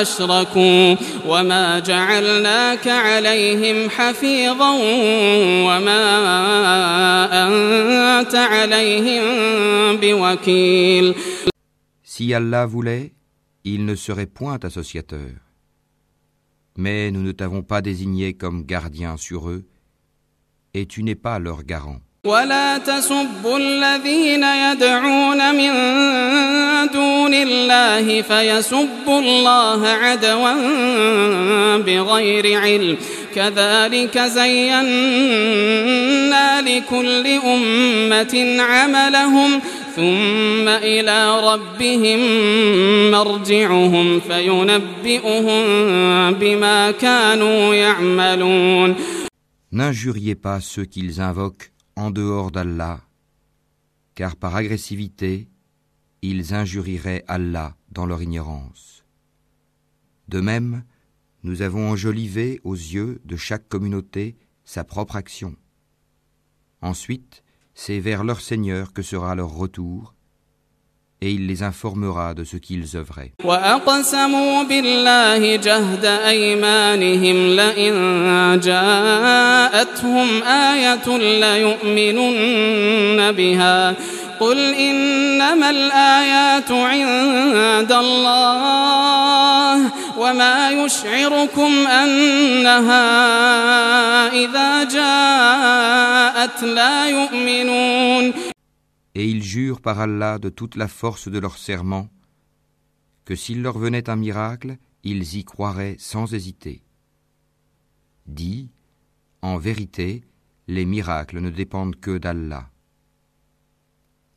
[0.02, 0.96] أشركوا
[1.26, 4.70] وما جعلناك عليهم حفيظا
[5.66, 6.02] وما
[7.46, 11.14] أنت عليهم بوكيل
[12.04, 13.12] Si Allah voulait,
[13.64, 15.30] il ne serait point associateur.
[16.76, 19.64] Mais nous ne t'avons pas désigné comme gardien sur eux,
[20.74, 22.00] et tu n'es pas leur garant.
[22.25, 25.71] ولا تسبوا الذين يدعون من
[26.93, 30.53] دون الله فيسبوا الله عدوا
[31.77, 32.97] بغير علم.
[33.35, 35.41] كذلك زينا
[36.61, 39.61] لكل أمة عملهم
[39.95, 42.19] ثم إلى ربهم
[43.11, 45.63] مرجعهم فينبئهم
[46.33, 48.95] بما كانوا يعملون.
[49.73, 53.01] N'injuriez pas ceux qu'ils invoquent en dehors d'Allah,
[54.15, 55.49] car par agressivité,
[56.21, 59.05] ils injurieraient Allah dans leur ignorance.
[60.27, 60.83] De même,
[61.43, 65.55] nous avons enjolivé aux yeux de chaque communauté sa propre action.
[66.81, 70.15] Ensuite, c'est vers leur Seigneur que sera leur retour,
[71.23, 73.31] et il les informera de ce qu'ils œuvraient.
[73.43, 77.93] وأقسموا بالله جهد أيمانهم لئن
[78.63, 81.17] جاءتهم آية
[83.31, 83.93] بها
[84.39, 93.07] قل إنما الآيات عند الله وما يشعركم أنها
[94.33, 98.52] إذا جاءت لا يؤمنون
[99.15, 102.09] Et ils jurent par Allah de toute la force de leur serment
[103.25, 106.83] que s'il leur venait un miracle, ils y croiraient sans hésiter.
[108.25, 108.71] Dis,
[109.41, 110.23] en vérité,
[110.67, 112.69] les miracles ne dépendent que d'Allah.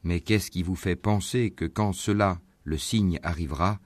[0.02, 3.80] Mais qu'est-ce qui vous fait penser que quand cela, le signe, arrivera,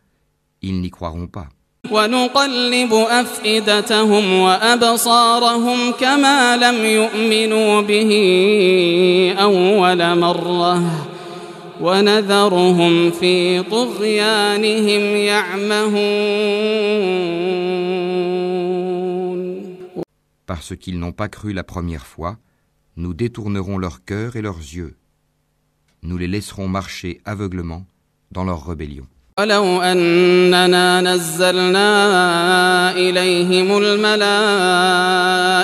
[0.63, 1.49] ils n'y croiront pas?
[1.92, 8.12] ونقلب أفئدتهم وأبصارهم كما لم يؤمنوا به
[9.40, 11.08] أول مرة
[11.82, 16.36] ونذرهم في طغيانهم يعمهون
[20.48, 22.38] Parce qu'ils n'ont pas cru la première fois,
[22.98, 24.96] nous détournerons leur cœur et leurs yeux.
[26.04, 27.84] Nous les laisserons marcher aveuglement
[28.32, 29.08] dans leur rébellion.
[29.41, 31.91] ولو أننا نزلنا
[32.93, 33.79] إليهم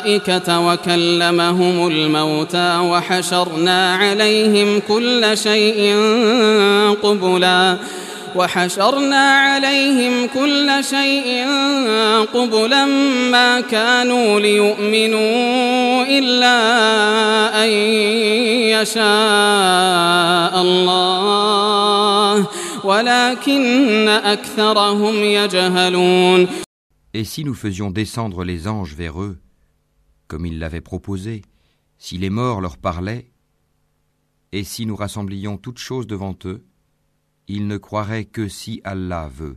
[0.06, 5.96] الملائكة وكلمهم الموتى وحشرنا عليهم كل شيء
[7.02, 7.76] قبلا
[8.36, 11.46] وحشرنا عليهم كل شيء
[12.34, 12.84] قبلا
[13.30, 16.56] ما كانوا ليؤمنوا إلا
[17.64, 17.68] أن
[18.72, 22.46] يشاء الله
[27.14, 29.38] Et si nous faisions descendre les anges vers eux,
[30.28, 31.42] comme ils l'avaient proposé,
[31.98, 33.30] si les morts leur parlaient,
[34.52, 36.64] et si nous rassemblions toutes choses devant eux,
[37.48, 39.56] ils ne croiraient que si Allah veut.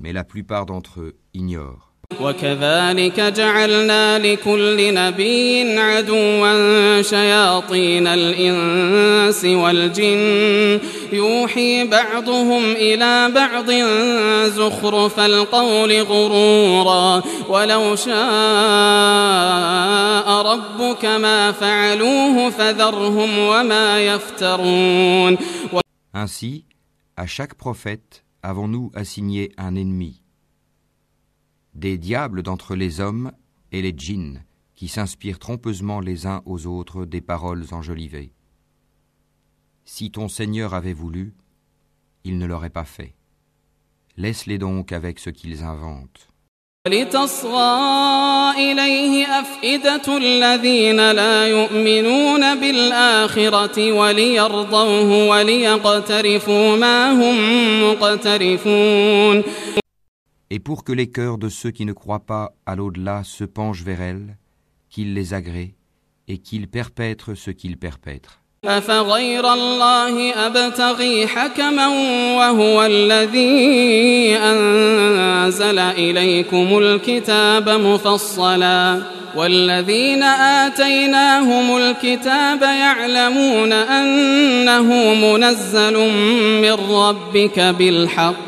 [0.00, 1.87] Mais la plupart d'entre eux ignorent.
[2.20, 10.80] وكذلك جعلنا لكل نبي عدوا شياطين الإنس والجن.
[11.12, 13.70] يوحي بعضهم إلى بعض
[14.50, 17.22] زخرف القول غرورا.
[17.48, 18.16] ولو شاء
[20.42, 25.38] ربك ما فعلوه فذرهم وما يفترون.
[26.14, 26.64] Ainsi,
[27.16, 30.27] à chaque prophète, avons-nous assigné un ennemi.
[31.78, 33.30] Des diables d'entre les hommes
[33.70, 34.42] et les djinns
[34.74, 38.32] qui s'inspirent trompeusement les uns aux autres des paroles enjolivées.
[39.84, 41.34] Si ton Seigneur avait voulu,
[42.24, 43.14] il ne l'aurait pas fait.
[44.16, 46.28] Laisse-les donc avec ce qu'ils inventent
[60.53, 63.81] et pour que les cœurs de ceux qui ne croient pas à l'au-delà se penchent
[63.81, 64.37] vers elle,
[64.87, 65.73] qu'il les agrée
[66.27, 68.39] et qu'il perpètre ce qu'ils perpètrent.
[68.65, 71.87] أفغير الله أبتغي حكما
[72.37, 79.01] وهو الذي أنزل إليكم الكتاب مفصلا
[79.35, 85.97] والذين آتيناهم الكتاب يعلمون أنه منزل
[86.61, 88.46] من ربك بالحق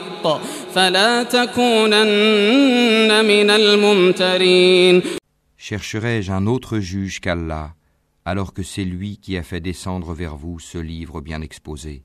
[5.57, 7.75] Chercherai-je un autre juge qu'Allah,
[8.25, 12.05] alors que c'est lui qui a fait descendre vers vous ce livre bien exposé?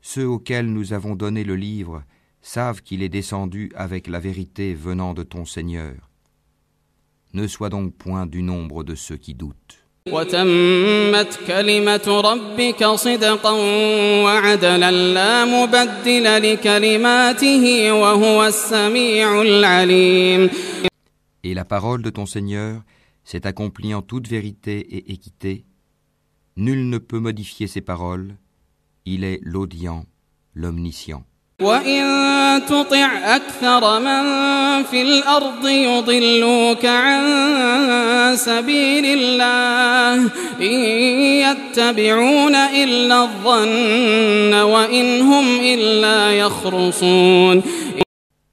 [0.00, 2.02] Ceux auxquels nous avons donné le livre
[2.40, 6.10] savent qu'il est descendu avec la vérité venant de ton Seigneur.
[7.32, 9.85] Ne sois donc point du nombre de ceux qui doutent.
[10.07, 13.51] وتمت كلمة ربك صدقا
[14.23, 20.49] وعدلا لا مبدل لكلماته وهو السميع العليم
[21.43, 22.81] Et la parole de ton Seigneur
[23.23, 25.65] s'est accomplie en toute vérité et équité.
[26.55, 28.35] Nul ne peut modifier ses paroles.
[29.05, 30.05] Il est l'audient,
[30.53, 31.23] l'omniscient.
[31.62, 32.02] وإن
[32.66, 34.22] تطع أكثر من
[34.84, 40.30] في الأرض يضلوك عن سبيل الله
[40.60, 40.80] إن
[41.48, 47.62] يتبعون إلا الظن وإن هم إلا يخرصون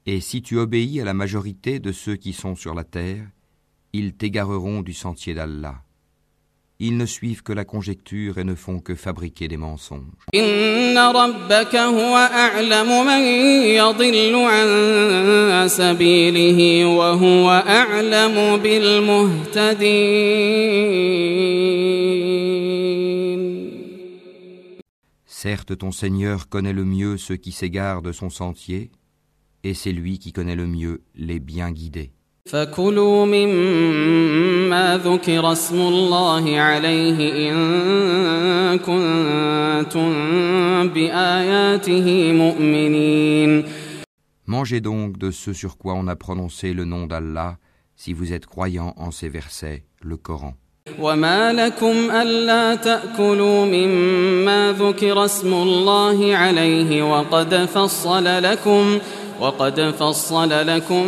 [0.06, 3.24] Et si tu obéis à la majorité de ceux qui sont sur la terre,
[3.94, 5.76] ils t'égareront du sentier d'Allah.
[6.86, 10.02] Ils ne suivent que la conjecture et ne font que fabriquer des mensonges.
[25.26, 28.90] Certes, ton Seigneur connaît le mieux ceux qui s'égarent de son sentier,
[29.62, 32.12] et c'est lui qui connaît le mieux les bien guidés.
[32.45, 40.09] فكلوا مما ذكر اسم الله عليه إن كنتم
[40.87, 43.63] بآياته مؤمنين
[44.47, 47.57] Mangez donc de ce sur quoi on a prononcé le nom d'Allah
[47.95, 50.53] si vous êtes croyants en ces versets, le Coran.
[50.99, 58.99] وما لكم ألا تأكلوا مما ذكر اسم الله عليه وقد فصل لكم
[59.40, 61.06] وقد فصل لكم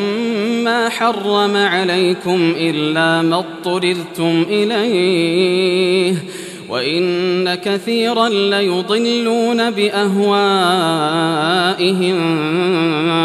[0.65, 6.17] ما حرم عليكم إلا ما اضطررتم إليه
[6.69, 10.93] وإن كثيرا ليضلون بأهوائهم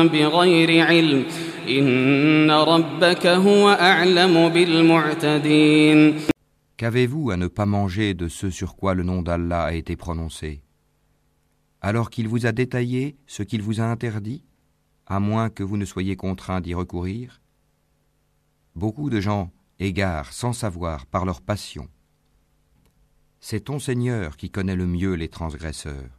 [0.07, 1.23] بغير علم
[1.69, 6.14] إن ربك هو أعلم بالمعتدين
[6.78, 10.61] Qu'avez-vous à ne pas manger de ce sur quoi le nom d'Allah a été prononcé
[11.80, 14.44] Alors qu'il vous a détaillé ce qu'il vous a interdit,
[15.11, 17.41] à moins que vous ne soyez contraint d'y recourir
[18.75, 21.89] Beaucoup de gens égarent sans savoir par leur passion.
[23.41, 26.11] C'est ton Seigneur qui connaît le mieux les transgresseurs.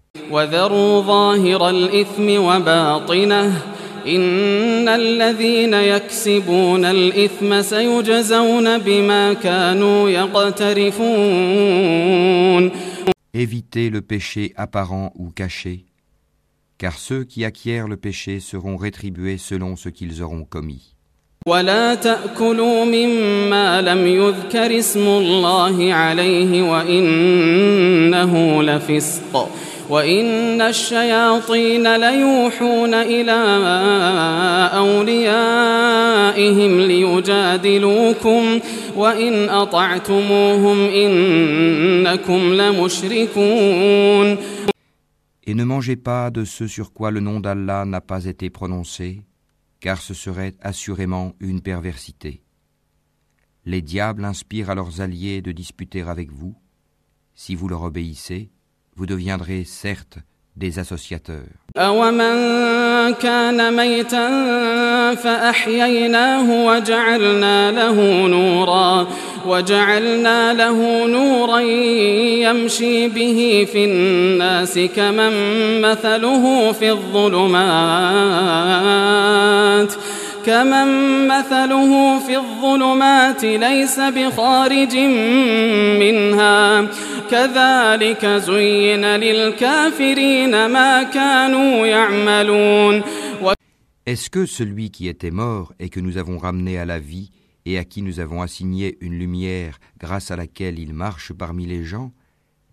[13.32, 15.86] Évitez le péché apparent ou caché,
[16.82, 20.96] car ceux qui acquièrent le péché seront rétribués selon ce qu'ils auront commis.
[21.46, 29.48] ولا تأكلوا مما لم يذكر اسم الله عليه وإنه لفسق
[29.90, 33.32] وإن الشياطين ليوحون إلى
[34.74, 38.60] أوليائهم ليجادلوكم
[38.96, 44.38] وإن أطعتموهم إنكم لمشركون
[45.44, 49.24] Et ne mangez pas de ce sur quoi le nom d'Allah n'a pas été prononcé,
[49.80, 52.42] car ce serait assurément une perversité.
[53.64, 56.56] Les diables inspirent à leurs alliés de disputer avec vous.
[57.34, 58.50] Si vous leur obéissez,
[58.94, 60.18] vous deviendrez certes
[60.56, 61.58] des associateurs.
[63.22, 64.28] كَانَ مَيْتًا
[65.14, 66.66] فَأَحْيَيْنَاهُ
[69.46, 75.32] وجعلنا له نورا يمشي به في الناس كمن
[75.80, 77.52] مثله في الظلمات
[80.45, 84.97] كمن مثله في الظلمات ليس بخارج
[85.99, 86.87] منها
[94.05, 97.31] Est-ce que celui qui était mort et que nous avons ramené à la vie
[97.65, 101.83] et à qui nous avons assigné une lumière grâce à laquelle il marche parmi les
[101.83, 102.13] gens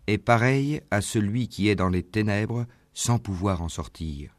[0.07, 4.37] est pareil à celui qui est dans les ténèbres sans pouvoir en sortir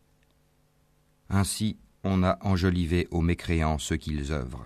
[1.29, 4.64] Ainsi, on a enjolivé aux mécréants ce qu'ils œuvrent.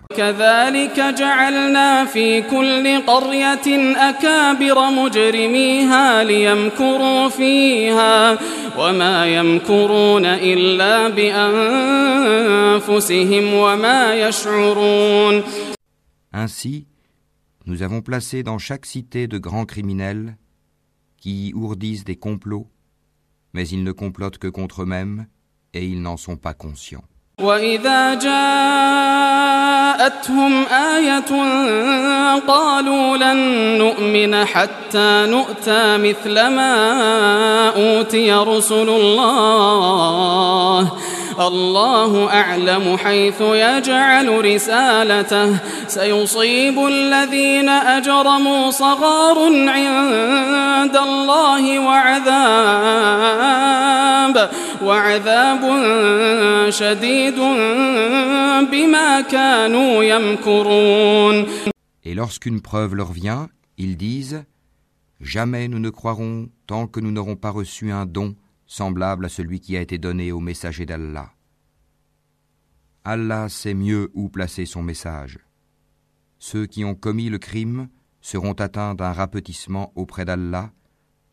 [16.31, 16.87] Ainsi,
[17.65, 20.37] nous avons placé dans chaque cité de grands criminels
[21.17, 22.67] qui ourdissent des complots,
[23.53, 25.27] mais ils ne complotent que contre eux-mêmes
[25.73, 27.03] et ils n'en sont pas conscients.
[27.39, 28.35] وإذا جاءتهم
[30.65, 31.19] آية
[32.47, 33.37] قالوا لن
[33.77, 40.91] نؤمن حتى نؤتى مثل ما أوتي رسل الله.
[41.39, 45.57] الله أعلم حيث يجعل رسالته
[45.87, 49.37] سيصيب الذين أجرموا صغار
[49.69, 51.79] عند الله
[53.15, 54.49] وعذاب
[54.83, 55.61] وعذاب
[56.69, 57.39] شديد
[58.71, 61.45] بما كانوا يمكرون
[62.07, 64.45] Et lorsqu'une preuve leur vient, ils disent
[65.21, 68.35] Jamais nous ne croirons tant que nous n'aurons pas reçu un don
[68.65, 71.31] semblable à celui qui a été donné au messager d'Allah.
[73.03, 75.39] Allah sait mieux où placer son message.
[76.39, 77.89] Ceux qui ont commis le crime
[78.21, 80.71] seront atteints d'un rapetissement auprès d'Allah,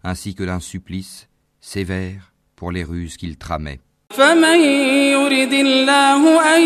[0.04, 1.28] ainsi que d'un supplice
[1.60, 3.80] sévère pour les ruses qu'ils tramaient.
[4.16, 4.60] فمن
[5.12, 6.62] يرد الله أن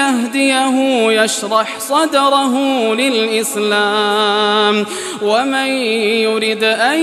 [0.00, 0.76] يهديه
[1.22, 2.54] يشرح صدره
[2.94, 4.86] للإسلام
[5.22, 5.68] ومن
[6.26, 6.98] يرد أن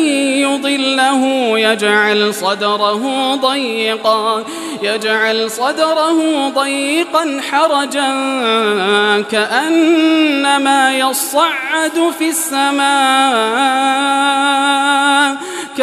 [0.45, 4.43] يضله يجعل صدره ضيقا.
[4.81, 8.11] يجعل صدره ضيقا حرجا
[9.21, 13.91] كأنما يصعد في السماء
[15.73, 15.77] Et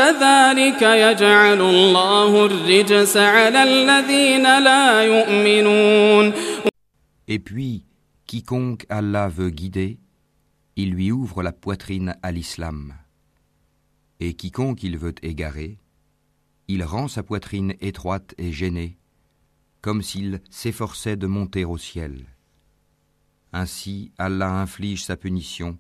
[7.39, 7.85] puis,
[8.27, 9.99] quiconque Allah veut guider,
[10.77, 12.93] il lui ouvre la poitrine à l'islam.
[14.21, 15.79] Et quiconque il veut égarer,
[16.68, 18.98] il rend sa poitrine étroite et gênée,
[19.82, 22.26] comme s'il s'efforçait de monter au ciel.
[23.52, 25.78] Ainsi Allah inflige sa punition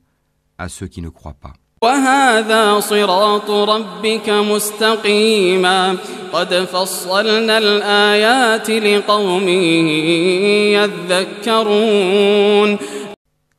[0.57, 1.53] à ceux qui ne croient pas.
[1.83, 5.97] وهذا صراط ربك مستقيما
[6.33, 9.47] قد فصلنا الآيات لقوم
[11.43, 12.77] يذكرون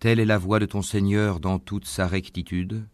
[0.01, 2.87] Telle est la voie de ton Seigneur dans toute sa rectitude.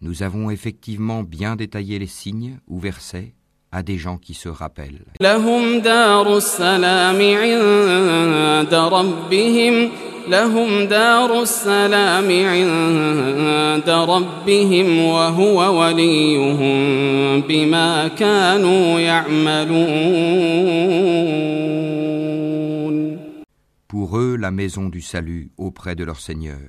[0.00, 3.34] Nous avons effectivement bien détaillé les signes ou versets
[3.73, 5.03] à des gens qui se rappellent.
[23.87, 26.59] Pour eux, la maison du salut auprès de leur Seigneur,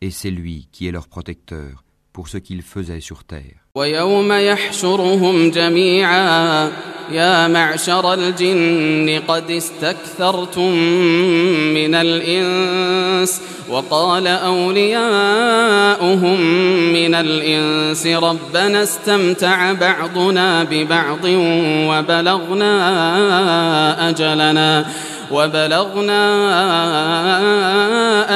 [0.00, 3.60] et c'est lui qui est leur protecteur, pour ce qu'ils faisaient sur terre.
[3.74, 6.70] ويوم يحشرهم جميعا
[7.12, 10.74] يا معشر الجن قد استكثرتم
[11.74, 15.60] من الإنس وقال أولياؤهم
[16.92, 21.24] من الإنس ربنا استمتع بعضنا ببعض
[21.88, 22.70] وبلغنا
[24.08, 24.86] أجلنا
[25.30, 26.20] وبلغنا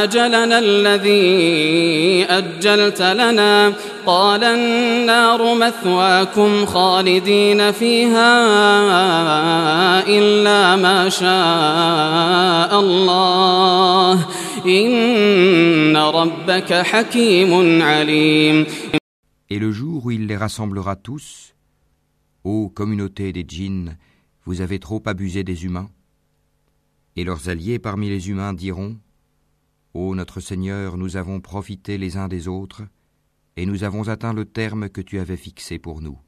[0.04, 3.72] أجلنا الذي أجلت لنا
[4.06, 8.32] قال النار مثواكم خالدين فيها
[10.08, 14.26] إلا ما شاء الله
[14.66, 18.66] إن ربك حكيم عليم
[19.50, 21.54] Et le jour où il les rassemblera tous,
[22.44, 23.96] ô communauté des djinns,
[24.46, 25.90] vous avez trop abusé des humains
[27.16, 28.98] Et leurs alliés parmi les humains diront
[29.94, 32.82] Ô notre Seigneur, nous avons profité les uns des autres,
[33.56, 36.18] et nous avons atteint le terme que tu avais fixé pour nous.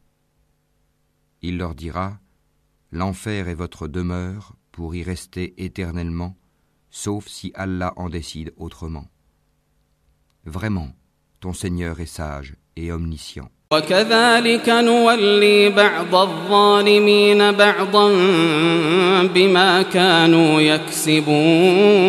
[1.42, 2.20] Il leur dira
[2.92, 6.36] L'enfer est votre demeure pour y rester éternellement,
[6.90, 9.08] sauf si Allah en décide autrement.
[10.44, 10.94] Vraiment,
[11.40, 13.50] ton Seigneur est sage et omniscient.
[13.71, 18.09] وكذلك نولي بعض الظالمين بعضا
[19.23, 22.01] بما كانوا يكسبون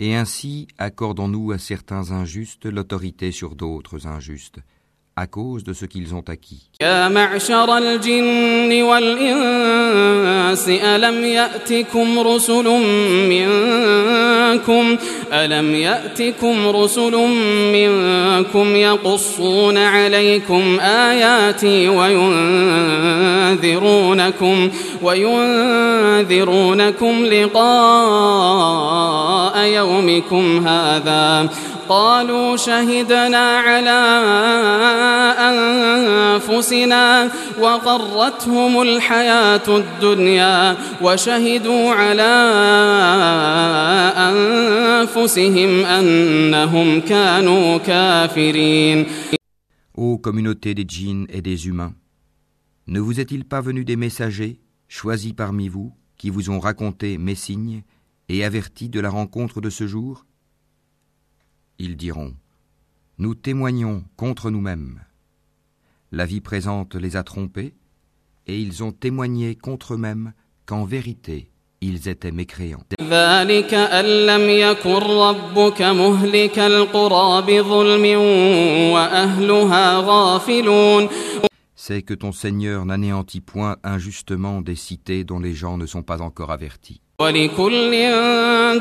[0.00, 4.58] Et ainsi accordons-nous à certains injustes l'autorité sur d'autres injustes,
[5.19, 6.69] À cause de ce qu'ils ont acquis.
[6.81, 12.63] يا معشر الجن والإنس ألم يأتكم رسل
[13.29, 14.97] منكم
[15.33, 17.15] ألم يأتكم رسل
[17.73, 23.49] منكم يقصون عليكم آياتي وينذرونكم
[25.01, 26.45] وينذرونكم
[27.25, 27.59] لقاء
[29.65, 31.49] يومكم هذا
[31.88, 34.00] قالوا شهدنا على
[35.50, 42.34] أنفسنا وغرتهم الحياة الدنيا وشهدوا على
[44.16, 49.06] أنفسهم أنهم كانوا كافرين
[49.96, 51.94] Ô communauté des djinns et des humains,
[52.88, 54.58] ne vous est-il pas venu des messagers,
[54.88, 57.84] choisis parmi vous, qui vous ont raconté mes signes
[58.28, 60.26] et avertis de la rencontre de ce jour
[61.78, 62.34] Ils diront
[63.18, 65.00] Nous témoignons contre nous-mêmes.
[66.12, 67.74] La vie présente les a trompés,
[68.46, 70.32] et ils ont témoigné contre eux-mêmes
[70.66, 71.50] qu'en vérité
[71.80, 72.84] ils étaient mécréants.
[73.00, 78.18] ذلك أن لم يكن ربك مهلك القرى بظلم
[78.92, 81.08] وأهلها غافلون
[81.76, 86.22] C'est que ton Seigneur n'anéantit point injustement des cités dont les gens ne sont pas
[86.22, 87.02] encore avertis.
[87.20, 87.90] ولكل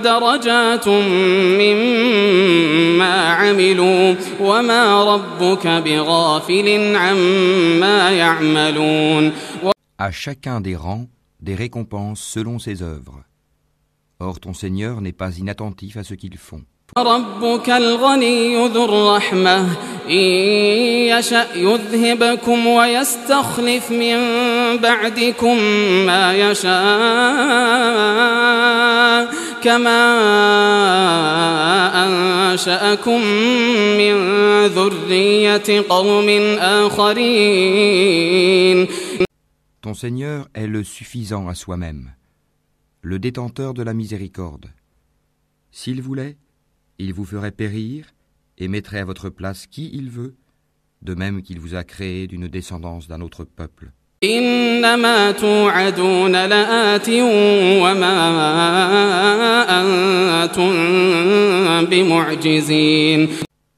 [0.03, 0.87] درجات
[1.59, 9.31] مما عملوا وما ربك بغافل عما يعملون
[9.99, 11.07] À chacun des rangs,
[11.39, 13.23] des récompenses selon ses œuvres.
[14.19, 16.63] Or ton Seigneur n'est pas inattentif à ce qu'ils font.
[16.97, 19.65] ربك الغني ذو الرحمة
[20.09, 20.15] إن
[21.09, 24.17] يشأ يذهبكم ويستخلف من
[24.77, 25.57] بعدكم
[26.05, 26.73] ما يشاء
[29.63, 30.03] كما
[32.05, 33.21] أنشأكم
[33.97, 34.15] من
[34.67, 36.29] ذرية قوم
[36.59, 38.03] آخرين
[39.81, 42.13] Ton Seigneur est le suffisant à soi-même,
[43.01, 44.67] le détenteur de la miséricorde.
[45.71, 46.37] S'il voulait,
[46.98, 48.06] il vous ferait périr
[48.58, 50.34] et mettrait à votre place qui il veut,
[51.02, 53.92] de même qu'il vous a créé d'une descendance d'un autre peuple.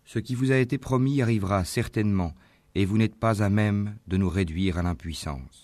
[0.06, 2.32] Ce qui vous a été promis arrivera certainement,
[2.74, 5.59] et vous n'êtes pas à même de nous réduire à l'impuissance.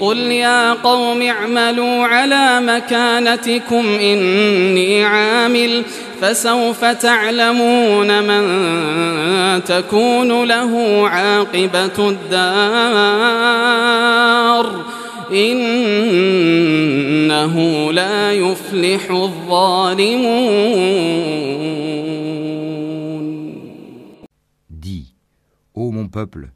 [0.00, 5.84] قل يا قوم اعملوا على مكانتكم إني عامل
[6.20, 8.44] فسوف تعلمون من
[9.64, 13.64] تكون له عاقبة الدار
[16.94, 20.64] إنه لا يفلح الظالمون
[24.70, 25.14] Dis,
[25.74, 26.50] ô mon peuple,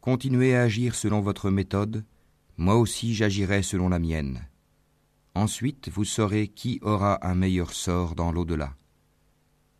[0.00, 2.02] continuez à agir selon votre méthode,
[2.58, 4.46] moi aussi j'agirai selon la mienne.
[5.34, 8.74] Ensuite vous saurez qui aura un meilleur sort dans l'au-delà.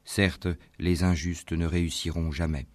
[0.05, 0.49] Certes,
[0.79, 2.67] les injustes ne réussiront jamais.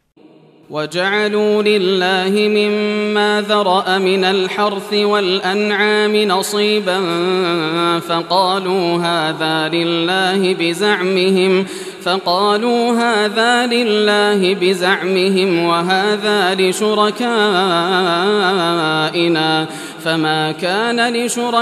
[0.70, 7.00] وجعلوا لله مما ذرأ من الحرث والأنعام نصيبا
[8.00, 11.66] فقالوا هذا لله بزعمهم
[12.02, 17.20] فقالوا هذا لله بزعمهم وهذا لشركائنا
[20.04, 21.60] فما كان لشركائهم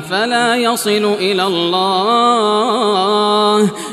[0.00, 2.40] فلا يصل إلى الله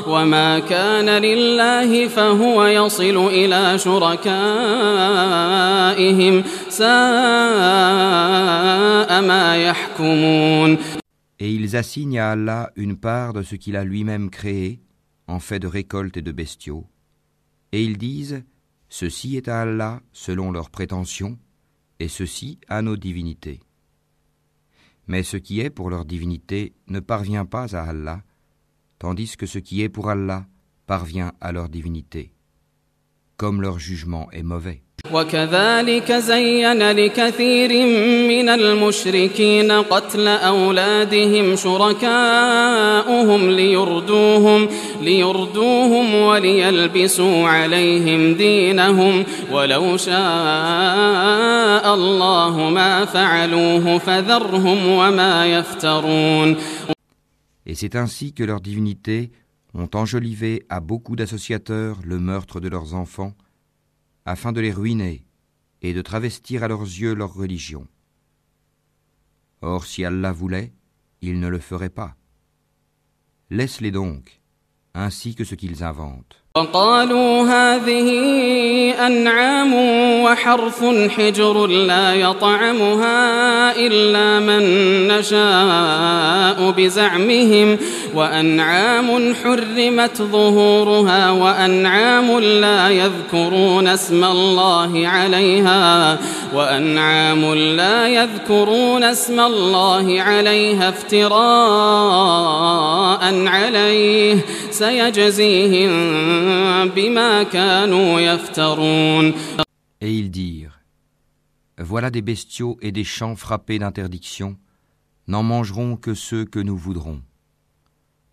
[0.08, 4.28] وما كان لله فهو يصل إلى شركائهم
[6.68, 6.88] ساء
[9.22, 10.78] ما يحكمون
[11.40, 14.80] Et ils assignent à Allah une part de ce qu'il a lui-même créé,
[15.28, 16.86] en fait de récoltes et de bestiaux.
[17.70, 18.42] Et ils disent,
[18.88, 21.38] Ceci est à Allah selon leurs prétentions,
[21.99, 23.61] et ceci à nos divinités.
[25.07, 28.23] Mais ce qui est pour leur divinité ne parvient pas à Allah,
[28.99, 30.47] tandis que ce qui est pour Allah
[30.85, 32.33] parvient à leur divinité,
[33.37, 34.82] comme leur jugement est mauvais.
[35.11, 37.69] وكذلك زين لكثير
[38.27, 44.69] من المشركين قتل أولادهم شركاؤهم ليردوهم
[45.01, 49.25] ليردوهم وليلبسوا عليهم دينهم.
[49.51, 50.13] ولو شاء
[51.93, 56.57] الله ما فعلوه فذرهم وما يفترون.
[57.65, 59.31] Et c'est ainsi que leurs divinités
[59.73, 63.33] ont enjolivé à beaucoup d'associateurs le meurtre de leurs enfants,
[64.25, 65.25] afin de les ruiner
[65.81, 67.87] et de travestir à leurs yeux leur religion.
[69.61, 70.73] Or, si Allah voulait,
[71.21, 72.15] il ne le ferait pas.
[73.49, 74.41] Laisse-les donc,
[74.93, 76.42] ainsi que ce qu'ils inventent.
[76.57, 78.09] وقالوا هذه
[79.07, 79.73] أنعام
[80.23, 84.63] وحرث حجر لا يطعمها إلا من
[85.07, 87.77] نشاء بزعمهم
[88.15, 96.17] وأنعام حرمت ظهورها وأنعام لا يذكرون اسم الله عليها
[96.53, 101.33] وأنعام لا يذكرون اسم الله عليها افتراء
[103.47, 106.42] عليه سيجزيهم
[110.01, 110.79] Et ils dirent
[111.77, 114.57] Voilà des bestiaux et des champs frappés d'interdiction,
[115.27, 117.21] n'en mangeront que ceux que nous voudrons,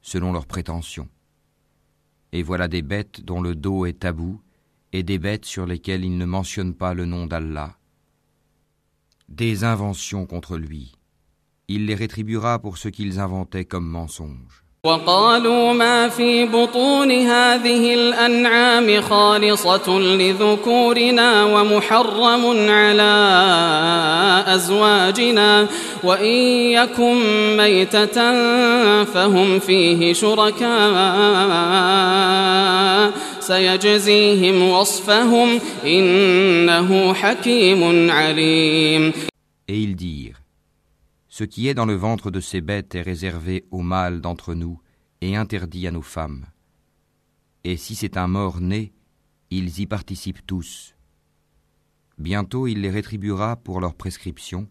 [0.02, 1.08] selon leurs prétentions.
[2.32, 4.40] Et voilà des bêtes dont le dos est tabou,
[4.92, 7.76] et des bêtes sur lesquelles ils ne mentionnent pas le nom d'Allah.
[9.28, 10.92] Des inventions contre lui.
[11.68, 14.64] Il les rétribuera pour ce qu'ils inventaient comme mensonges.
[14.84, 23.14] وقالوا ما في بطون هذه الأنعام خالصة لذكورنا ومحرم على
[24.46, 25.66] أزواجنا
[26.04, 26.34] وإن
[26.72, 27.16] يكن
[27.56, 28.32] ميتة
[29.04, 30.70] فهم فيه شركاء
[33.40, 39.12] سيجزيهم وصفهم إنه حكيم عليم.
[39.68, 40.39] Et ils dirent
[41.30, 44.80] Ce qui est dans le ventre de ces bêtes est réservé aux mâles d'entre nous
[45.20, 46.46] et interdit à nos femmes.
[47.62, 48.92] Et si c'est un mort né,
[49.50, 50.96] ils y participent tous.
[52.18, 54.68] Bientôt il les rétribuera pour leur prescription,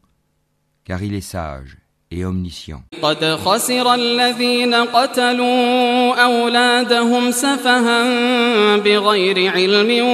[0.83, 1.78] car il est sage
[2.10, 2.82] et omniscient.
[3.02, 10.06] قد خسر الذين قتلوا أولادهم سفها بغير علم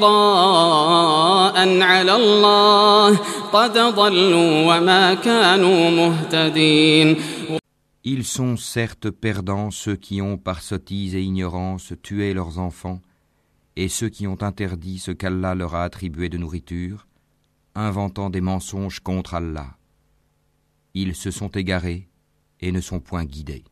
[1.81, 3.19] على الله
[3.53, 7.17] قد ضلوا وما كانوا مهتدين
[8.05, 13.01] Ils sont certes perdants ceux qui ont par sottise et ignorance tué leurs enfants,
[13.76, 17.06] et ceux qui ont interdit ce qu'Allah leur a attribué de nourriture,
[17.74, 19.76] inventant des mensonges contre Allah.
[20.94, 22.08] Ils se sont égarés
[22.60, 23.64] et ne sont point guidés.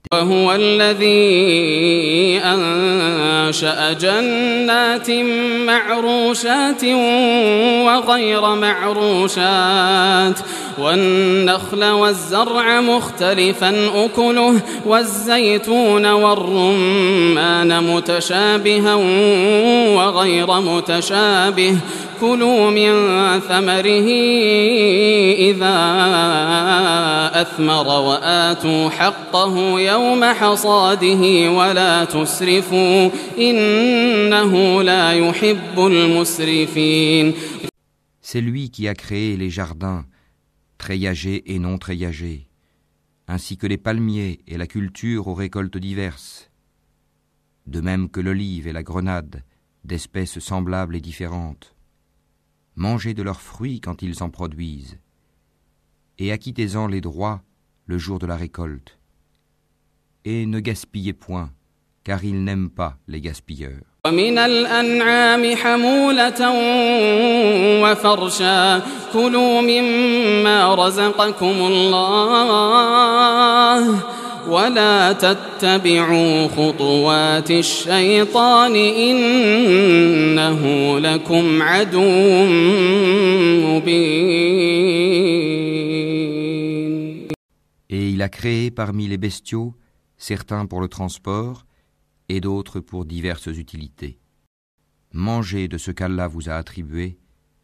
[10.78, 18.94] والنخل والزرع مختلفا أكله والزيتون والرمان متشابها
[19.96, 21.76] وغير متشابه.
[22.20, 22.92] كلوا من
[23.40, 24.08] ثمره
[25.50, 25.78] إذا
[27.34, 37.34] أثمر وآتوا حقه يوم حصاده ولا تسرفوا إنه لا يحب المسرفين.
[38.22, 40.04] C'est lui qui a créé les jardins,
[40.82, 42.48] treillagés et non treillagés,
[43.28, 46.50] ainsi que les palmiers et la culture aux récoltes diverses,
[47.68, 49.44] de même que l'olive et la grenade,
[49.84, 51.76] d'espèces semblables et différentes.
[52.74, 54.98] Mangez de leurs fruits quand ils en produisent,
[56.18, 57.44] et acquittez-en les droits
[57.86, 58.98] le jour de la récolte.
[60.24, 61.52] Et ne gaspillez point,
[62.02, 63.91] car il n'aime pas les gaspilleurs.
[64.06, 66.50] ومن الأنعام حمولة
[67.82, 68.82] وفرشا.
[69.12, 72.82] كلوا مما رزقكم الله
[74.48, 80.62] ولا تتبعوا خطوات الشيطان إنه
[80.98, 82.44] لكم عدو
[83.62, 84.82] مبين.
[87.88, 89.74] Et il a créé parmi les bestiaux
[90.18, 91.64] certains pour le transport
[92.32, 94.18] et d'autres pour diverses utilités.
[95.12, 97.18] Mangez de ce qu'Allah vous a attribué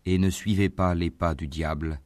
[0.04, 2.02] et ne suivez pas les pas du diable,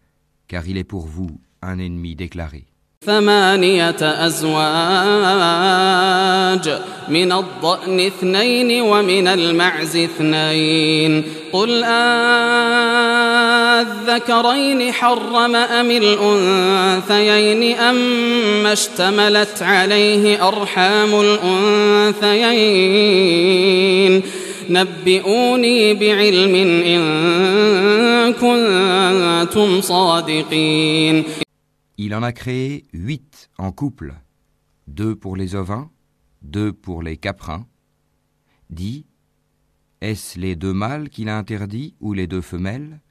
[0.47, 2.72] car il est pour vous un ennemi déclaré.
[3.07, 4.57] ثمانية أزواج
[7.09, 11.25] من الضأن اثنين ومن المعز اثنين.
[11.53, 11.85] قل
[13.83, 21.21] أذكرين حرم أم الأنثيين أما اشتملت عليه أرحام
[22.23, 24.23] الأنثيين.
[24.71, 26.55] نبئوني بعلم
[26.87, 27.03] إن
[28.33, 31.25] كنتم صادقين.
[32.02, 34.14] Il en a créé huit en couple,
[34.88, 35.90] deux pour les ovins,
[36.42, 37.66] deux pour les caprins.
[38.70, 39.06] Dit
[40.02, 43.02] Est-ce les deux mâles qu'il a interdits ou les deux femelles,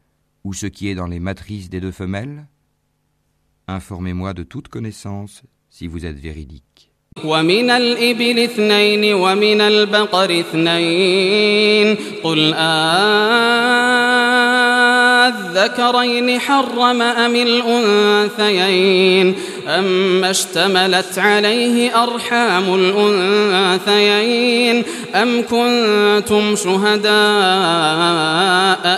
[0.45, 2.47] ou ce qui est dans les matrices des deux femelles
[3.69, 6.93] Informez-moi de toute connaissance si vous êtes véridique.
[7.25, 12.55] ومن الإبل اثنين ومن البقر اثنين قل
[15.32, 19.36] أذكرين حرم أم الأنثيين
[19.68, 24.84] أما اشتملت عليه أرحام الأنثيين
[25.16, 27.12] أم كنتم شهداء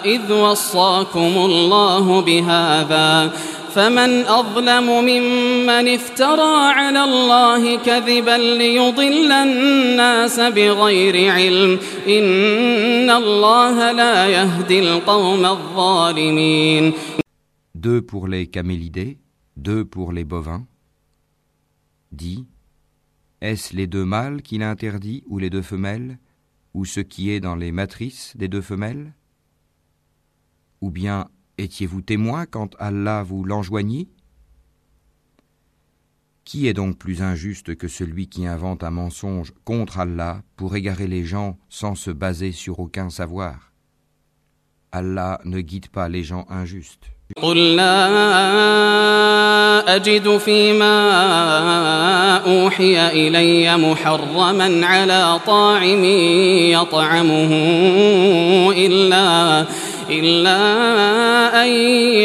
[0.06, 3.32] إذ وصاكم الله بهذا
[3.75, 11.79] فمن أظلم ممن افترى على الله كذبا ليضل الناس بغير علم
[12.09, 16.93] إن الله لا يهدي القوم الظالمين
[17.75, 19.19] Deux pour les camélidés,
[19.57, 20.67] deux pour les bovins.
[22.11, 22.47] Dit
[23.41, 26.19] Est-ce les deux mâles qu'il a interdits ou les deux femelles,
[26.75, 29.13] ou ce qui est dans les matrices des deux femelles
[30.81, 31.29] Ou bien
[31.59, 34.09] étiez-vous témoin quand Allah vous l'enjoignit
[36.45, 41.07] Qui est donc plus injuste que celui qui invente un mensonge contre Allah pour égarer
[41.07, 43.69] les gens sans se baser sur aucun savoir
[44.93, 47.11] Allah ne guide pas les gens injustes.
[47.43, 48.07] قل لا
[49.97, 50.97] أجد فيما
[52.37, 56.05] أوحي إلي محرما على طاعم
[56.73, 57.53] يطعمه
[58.77, 59.67] إلا
[60.20, 61.70] إلا أن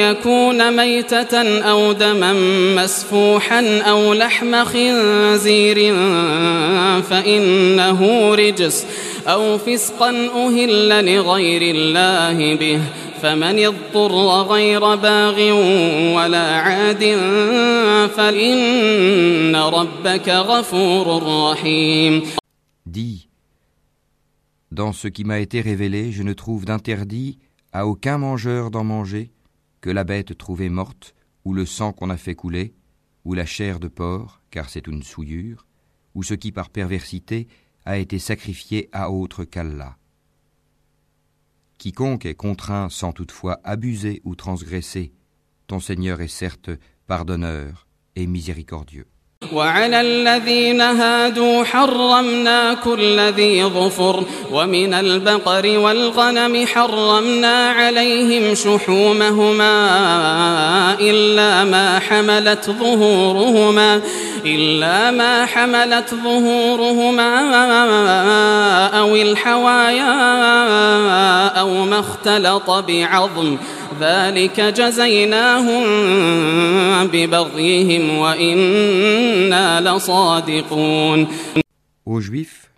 [0.05, 2.33] يكون ميتة أو دما
[2.77, 5.95] مسفوحا أو لحم خنزير
[7.03, 8.87] فإنه رجس
[9.27, 12.81] أو فسقا أهل لغير الله به
[13.23, 15.39] فمن اضطر غير باغ
[16.17, 17.05] ولا عاد
[18.17, 22.23] فإن ربك غفور رحيم.
[24.71, 27.39] Dans ce qui m'a été révélé, je ne trouve d'interdit
[27.73, 29.33] à aucun mangeur d'en manger
[29.81, 31.15] que la bête trouvée morte,
[31.45, 32.75] ou le sang qu'on a fait couler,
[33.25, 35.67] ou la chair de porc, car c'est une souillure,
[36.15, 37.47] ou ce qui par perversité
[37.85, 39.97] a été sacrifié à autre qu'Allah.
[41.79, 45.13] Quiconque est contraint sans toutefois abuser ou transgresser,
[45.69, 46.71] ton Seigneur est certes
[47.07, 47.87] pardonneur
[48.17, 49.07] et miséricordieux.
[49.53, 59.75] وعلى الذين هادوا حرمنا كل ذي ظفر ومن البقر والغنم حرمنا عليهم شحومهما
[61.01, 64.01] إلا ما حملت ظهورهما
[64.45, 67.31] إلا ما حملت ظهورهما
[68.99, 70.15] أو الحوايا
[71.61, 73.57] أو ما اختلط بعظم
[74.00, 75.84] ذلك جزيناهم
[77.08, 81.28] ببغيهم وإنا لصادقون
[82.06, 82.70] Aux Juifs,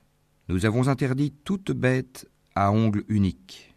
[0.50, 3.74] nous avons interdit toute bête à ongles uniques.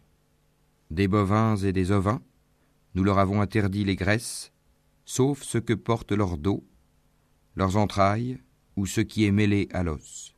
[0.90, 2.20] Des bovins et des ovins,
[2.94, 4.52] nous leur avons interdit les graisses,
[5.05, 6.64] sauf ce que portent leur dos,
[7.56, 8.38] leurs entrailles
[8.76, 10.34] ou ce qui est mêlé à l'os.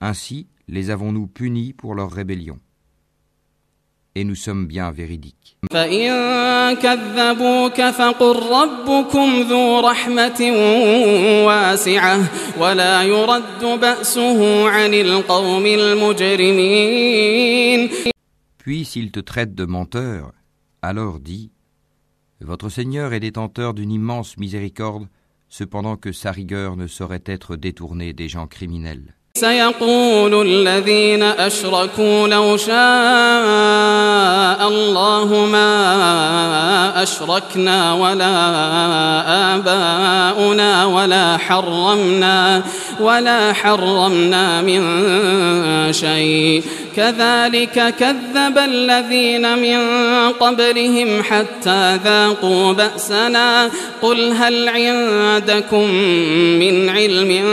[0.00, 2.60] Ainsi les avons-nous punis pour leur rébellion.
[4.15, 5.57] et nous sommes bien véridiques.
[18.57, 20.31] Puis s'il te traite de menteur,
[20.81, 21.51] alors dis
[22.39, 25.07] Votre Seigneur est détenteur d'une immense miséricorde,
[25.49, 29.15] cependant que sa rigueur ne saurait être détournée des gens criminels.
[29.37, 32.77] سيقول الذين أشركوا لو شاء
[34.67, 38.35] الله ما أشركنا ولا
[39.55, 42.63] آباؤنا ولا حرمنا
[42.99, 44.83] ولا حرمنا من
[45.93, 46.63] شيء.
[46.95, 49.79] كذلك كذب الذين من
[50.29, 53.71] قبلهم حتى ذاقوا بأسنا.
[54.01, 55.91] قل هل عندكم
[56.59, 57.43] من علم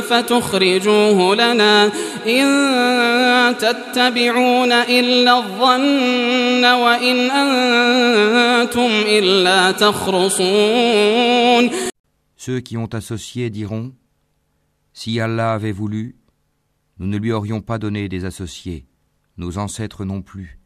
[0.00, 1.90] فتخرجوه لنا
[2.26, 2.44] إن
[3.58, 11.70] تتبعون إلا الظن وإن أنتم إلا تخرصون.
[12.36, 13.92] Ceux qui ont associé diront
[14.92, 16.16] Si Allah avait voulu,
[17.02, 18.86] nous ne lui aurions pas donné des associés,
[19.36, 20.60] nos ancêtres non plus,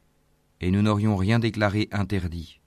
[0.61, 2.61] et nous n'aurions rien déclaré interdit.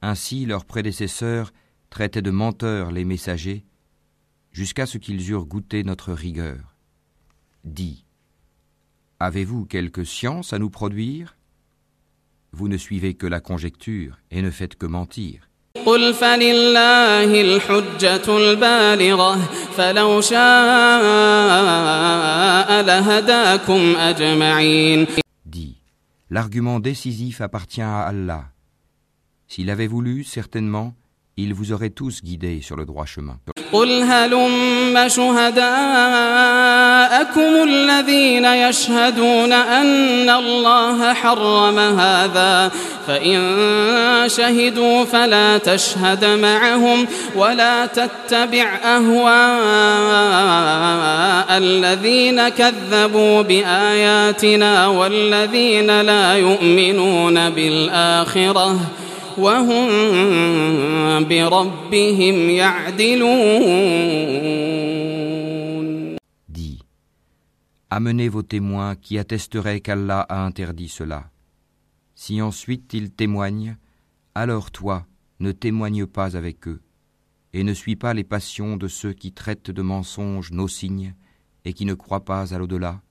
[0.00, 1.52] Ainsi leurs prédécesseurs
[1.90, 3.66] traitaient de menteurs les messagers,
[4.52, 6.74] jusqu'à ce qu'ils eurent goûté notre rigueur.
[7.62, 8.06] Dis,
[9.20, 11.36] avez-vous quelque science à nous produire?
[12.52, 15.50] Vous ne suivez que la conjecture et ne faites que mentir.
[15.85, 19.35] قل فلله الحجة البالغة
[19.77, 20.39] فلو شاء
[22.81, 25.07] لهداكم أجمعين
[25.45, 25.77] Dis,
[26.29, 28.45] l'argument décisif appartient à Allah.
[29.47, 30.93] S'il avait voulu, certainement,
[31.36, 33.38] il vous aurait tous guidés sur le droit chemin.
[33.72, 35.62] قل هلم شهداءكم
[37.68, 42.70] الذين يشهدون أن الله حرم هذا
[43.06, 47.06] فإن شهدوا فلا تشهد معهم
[47.36, 49.34] ولا تتبع أهواء
[51.58, 58.80] الذين كذبوا بآياتنا والذين لا يؤمنون بالآخرة
[59.37, 59.89] وهم
[61.23, 63.89] بربهم يعدلون
[66.49, 66.79] Dis,
[67.89, 71.31] amenez vos témoins qui attesteraient qu'Allah a interdit cela.
[72.15, 73.77] Si ensuite ils témoignent,
[74.35, 75.05] alors toi,
[75.39, 76.81] ne témoigne pas avec eux,
[77.53, 81.13] et ne suis pas les passions de ceux qui traitent de mensonges nos signes
[81.65, 83.01] et qui ne croient pas à l'au-delà,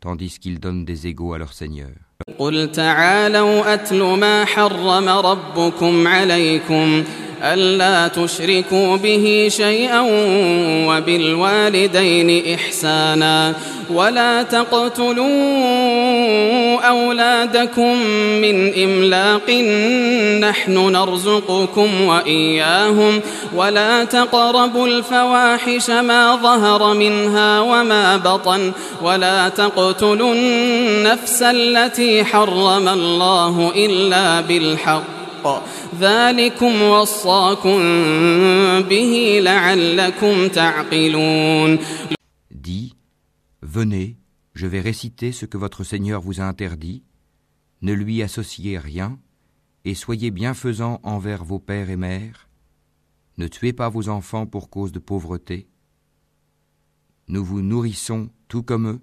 [0.00, 1.94] tandis qu'ils donnent des égaux à leur Seigneur.
[2.39, 7.03] قل تعالوا أتل ما حرم ربكم عليكم
[7.43, 9.99] ألا تشركوا به شيئا
[10.87, 13.53] وبالوالدين إحسانا
[13.93, 15.27] ولا تقتلوا
[16.89, 17.97] أولادكم
[18.41, 19.49] من إملاق
[20.49, 23.21] نحن نرزقكم وإياهم
[23.55, 28.71] ولا تقربوا الفواحش ما ظهر منها وما بطن
[29.01, 35.18] ولا تقتلوا النفس التي حرم الله إلا بالحق
[36.00, 37.78] ذلكم وصاكم
[38.88, 41.78] به لعلكم تعقلون
[42.50, 42.94] Dis,
[43.62, 44.16] venez,
[44.54, 47.02] je vais réciter ce que votre Seigneur vous a interdit,
[47.82, 49.18] ne lui associez rien,
[49.84, 52.48] et soyez bienfaisants envers vos pères et mères,
[53.36, 55.68] ne tuez pas vos enfants pour cause de pauvreté,
[57.28, 59.00] nous vous nourrissons tout comme eux,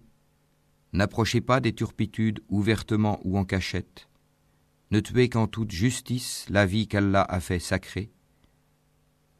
[0.94, 4.08] n'approchez pas des turpitudes ouvertement ou en cachette,
[4.91, 8.11] ne tuez qu'en toute justice la vie qu'Allah a fait sacrée.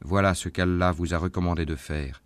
[0.01, 2.23] Voilà ce qu'Allah vous a recommandé de faire,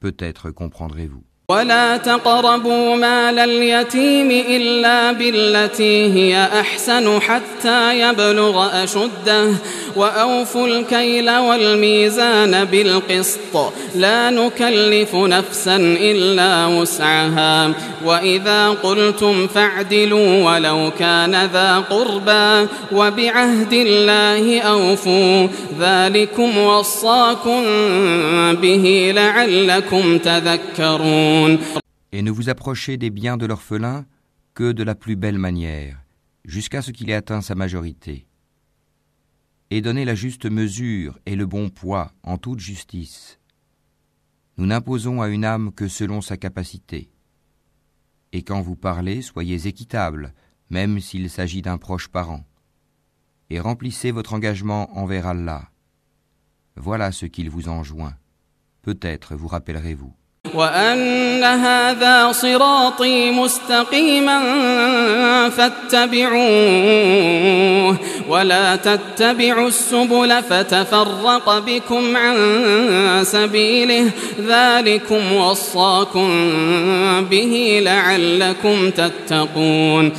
[0.00, 1.24] peut-être comprendrez-vous.
[1.52, 9.48] ولا تقربوا مال اليتيم إلا بالتي هي أحسن حتى يبلغ أشده.
[9.96, 13.72] وأوفوا الكيل والميزان بالقسط.
[13.94, 17.72] لا نكلف نفسا إلا وسعها.
[18.04, 25.48] وإذا قلتم فاعدلوا ولو كان ذا قربى وبعهد الله أوفوا.
[25.80, 27.62] ذلكم وصاكم
[28.52, 31.41] به لعلكم تذكرون.
[32.12, 34.06] Et ne vous approchez des biens de l'orphelin
[34.54, 36.04] que de la plus belle manière,
[36.44, 38.26] jusqu'à ce qu'il ait atteint sa majorité.
[39.70, 43.40] Et donnez la juste mesure et le bon poids en toute justice.
[44.56, 47.10] Nous n'imposons à une âme que selon sa capacité.
[48.32, 50.34] Et quand vous parlez, soyez équitable,
[50.70, 52.44] même s'il s'agit d'un proche parent.
[53.50, 55.70] Et remplissez votre engagement envers Allah.
[56.76, 58.14] Voilà ce qu'il vous enjoint.
[58.82, 60.14] Peut-être vous rappellerez-vous.
[60.53, 64.39] وأن هذا صراطي مستقيما
[65.49, 66.37] فاتبعوه
[68.29, 72.37] ولا تتبعوا السبل فتفرق بكم عن
[73.23, 76.29] سبيله ذلكم وصاكم
[77.29, 80.11] به لعلكم تتقون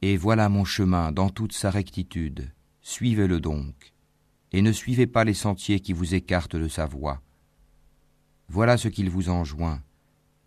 [0.00, 2.52] Et voilà mon chemin dans toute sa rectitude.
[2.82, 3.74] Suivez-le donc.
[4.52, 7.20] Et ne suivez pas les sentiers qui vous écartent de sa voie.
[8.52, 9.80] Voilà ce qu'il vous enjoint.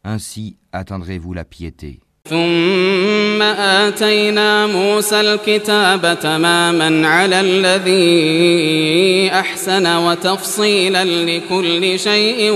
[0.04, 2.00] Ainsi atteindrez-vous la piété.
[2.30, 12.52] ثم آتينا موسى الكتاب تماما على الذي أحسن وتفصيلا لكل شيء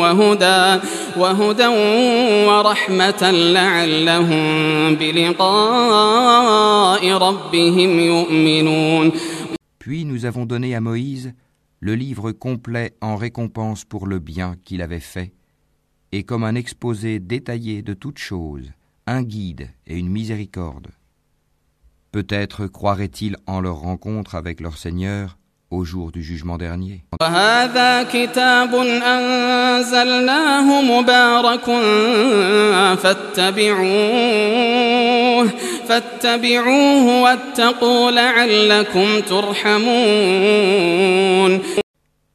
[0.00, 0.80] وهدى
[1.16, 1.66] وهدى
[2.46, 6.32] ورحمة لعلهم بلقاء
[7.12, 9.12] ربهم يؤمنون
[9.80, 11.32] Puis nous avons donné à Moïse
[11.85, 15.35] le livre complet en récompense pour le bien qu'il avait fait,
[16.11, 18.71] et comme un exposé détaillé de toutes choses,
[19.05, 20.87] un guide et une miséricorde.
[22.11, 25.37] Peut-être croiraient-ils en leur rencontre avec leur Seigneur
[25.71, 27.03] au jour du jugement dernier.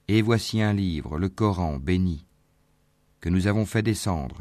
[0.08, 2.24] Et voici un livre, le Coran béni,
[3.20, 4.36] que nous avons fait descendre.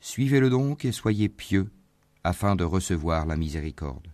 [0.00, 1.70] Suivez-le donc et soyez pieux,
[2.24, 4.13] afin de recevoir la miséricorde.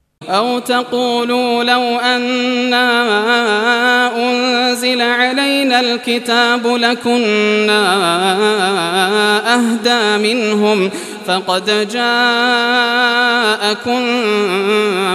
[0.29, 2.87] أو تقولوا لو أنا
[4.17, 7.81] أنزل علينا الكتاب لكنا
[9.53, 10.89] أهدى منهم
[11.25, 12.11] فقد جاءكم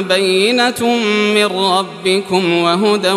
[0.03, 0.97] بينة
[1.35, 3.13] من ربكم وهدى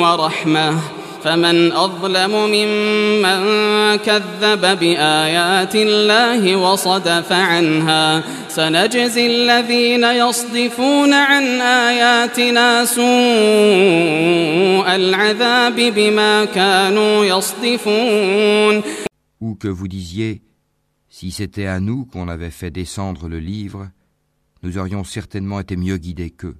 [0.00, 0.74] ورحمة.
[1.23, 3.39] فمن أظلم ممن
[3.97, 13.05] كذب بآيات الله وصدف عنها سنجزي الذين يصدفون عن آياتنا سوء
[14.95, 18.83] العذاب بما كانوا يصدفون
[19.41, 20.41] Ou que vous disiez,
[21.09, 23.87] si c'était à nous qu'on avait fait descendre le livre,
[24.63, 26.57] nous aurions certainement été mieux guidés qu'eux.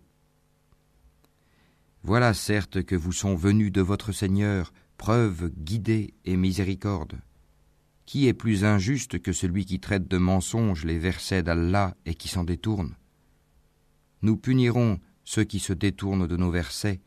[2.06, 7.14] Voilà certes que vous sont venus de votre Seigneur preuve guidée et miséricorde.
[8.04, 12.28] Qui est plus injuste que celui qui traite de mensonges les versets d'Allah et qui
[12.28, 12.94] s'en détourne?
[14.20, 17.00] Nous punirons ceux qui se détournent de nos versets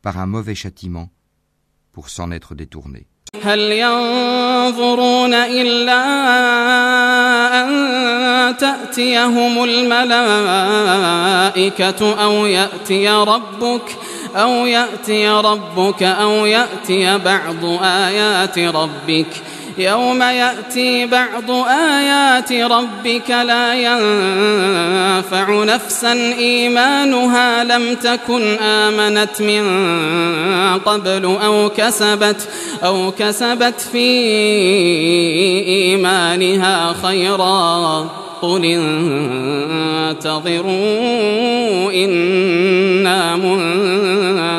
[0.00, 1.10] par un mauvais châtiment
[1.90, 3.08] pour s'en être détournés.
[14.36, 19.26] أو يأتي ربك أو يأتي بعض آيات ربك.
[19.78, 29.64] يوم يأتي بعض آيات ربك لا ينفع نفسا إيمانها لم تكن آمنت من
[30.78, 32.48] قبل أو كسبت
[32.84, 34.08] أو كسبت في
[35.66, 38.25] إيمانها خيرا.
[38.41, 38.65] قل
[40.11, 40.71] انتظروا
[41.91, 43.35] إنا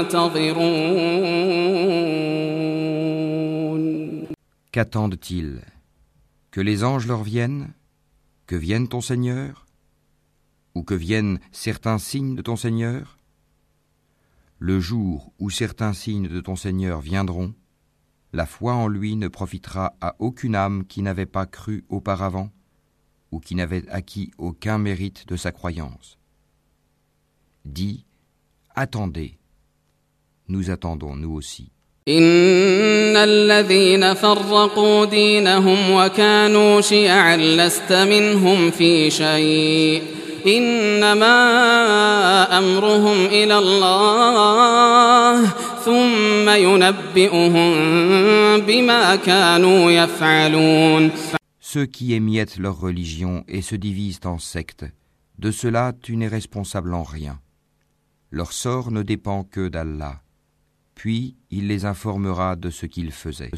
[0.06, 0.62] منتظرون
[4.72, 5.60] Qu'attendent-ils
[6.50, 7.74] Que les anges leur viennent,
[8.46, 9.66] que vienne ton Seigneur,
[10.74, 13.18] ou que viennent certains signes de ton Seigneur
[14.58, 17.52] Le jour où certains signes de ton Seigneur viendront,
[18.32, 22.50] la foi en lui ne profitera à aucune âme qui n'avait pas cru auparavant
[23.31, 26.17] ou qui n'avait acquis aucun mérite de sa croyance.
[27.65, 28.05] Dis,
[28.75, 29.37] attendez,
[30.47, 31.69] nous attendons nous aussi.
[51.77, 54.87] Ceux qui émiettent leur religion et se divisent en sectes,
[55.37, 57.39] de cela tu n'es responsable en rien.
[58.31, 60.23] Leur sort ne dépend que d'Allah.
[60.97, 63.51] Puis il les informera de ce qu'ils faisaient.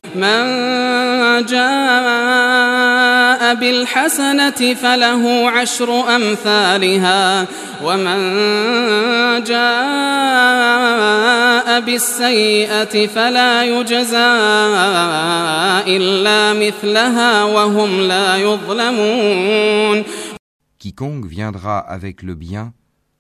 [20.78, 22.74] Quiconque viendra avec le bien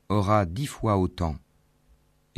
[0.10, 1.36] aura dix fois autant,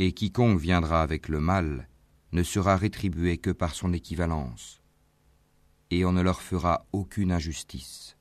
[0.06, 1.86] et quiconque viendra avec le mal
[2.32, 4.80] ne sera rétribué que par son équivalence,
[5.92, 8.16] et on ne leur fera aucune injustice.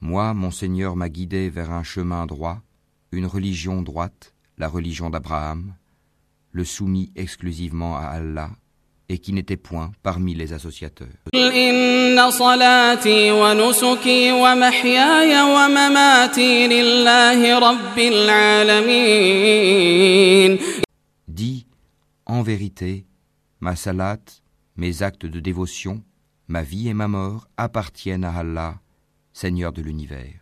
[0.00, 2.60] Moi mon Seigneur m'a guidé vers un chemin droit,
[3.12, 5.74] une religion droite, la religion d'Abraham,
[6.52, 8.50] le soumis exclusivement à Allah
[9.08, 11.08] et qui n'était point parmi les associateurs.
[21.28, 21.66] Dis,
[22.26, 23.06] en vérité,
[23.60, 24.18] ma salat,
[24.76, 26.02] mes actes de dévotion,
[26.48, 28.74] ma vie et ma mort appartiennent à Allah,
[29.40, 30.34] Seigneur de l'univers.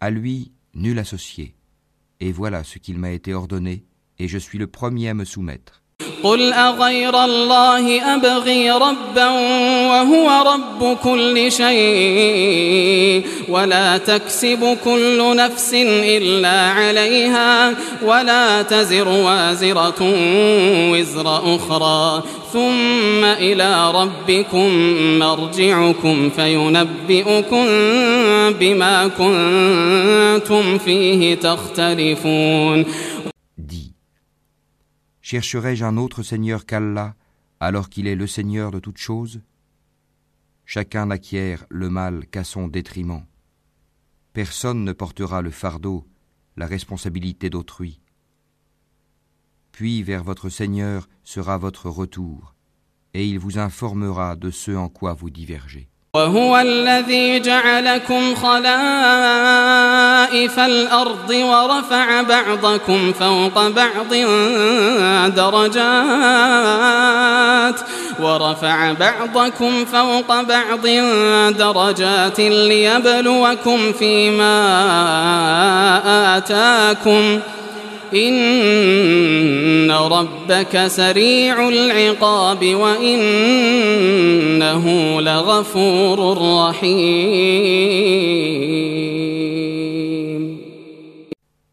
[0.00, 1.54] À lui, nul associé.
[2.18, 3.84] Et voilà ce qu'il m'a été ordonné,
[4.18, 5.81] et je suis le premier à me soumettre.
[6.22, 9.28] قل أغير الله أبغي ربا
[9.88, 20.14] وهو رب كل شيء ولا تكسب كل نفس إلا عليها ولا تزر وازرة
[20.90, 22.22] وزر أخرى
[22.52, 24.68] ثم إلى ربكم
[25.18, 27.66] مرجعكم فينبئكم
[28.60, 32.84] بما كنتم فيه تختلفون
[35.32, 37.16] Chercherai-je un autre Seigneur qu'Allah,
[37.58, 39.40] alors qu'il est le Seigneur de toutes choses?
[40.66, 43.24] Chacun n'acquiert le mal qu'à son détriment.
[44.34, 46.06] Personne ne portera le fardeau,
[46.58, 48.02] la responsabilité d'autrui.
[49.70, 52.54] Puis vers votre Seigneur sera votre retour,
[53.14, 55.88] et il vous informera de ce en quoi vous divergez.
[56.16, 58.58] وهو الذي جعلكم خلائف
[60.58, 64.14] الأرض ورفع بعضكم فوق بعض
[65.34, 65.80] درجات
[68.20, 70.86] ورفع بعضكم فوق بعض
[71.56, 74.56] درجات ليبلوكم فيما
[76.36, 77.42] آتاكم ۖ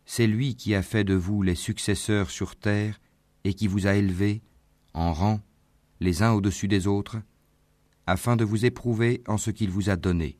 [0.06, 3.00] C'est lui qui a fait de vous les successeurs sur terre
[3.44, 4.42] et qui vous a élevés
[4.94, 5.42] en rang
[6.00, 7.18] les uns au-dessus des autres
[8.08, 10.38] afin de vous éprouver en ce qu'il vous a donné.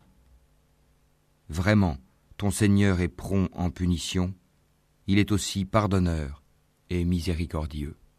[1.50, 1.98] Vraiment,
[2.38, 4.34] ton Seigneur est prompt en punition
[5.12, 6.44] il est aussi pardonneur
[6.92, 7.96] et miséricordieux.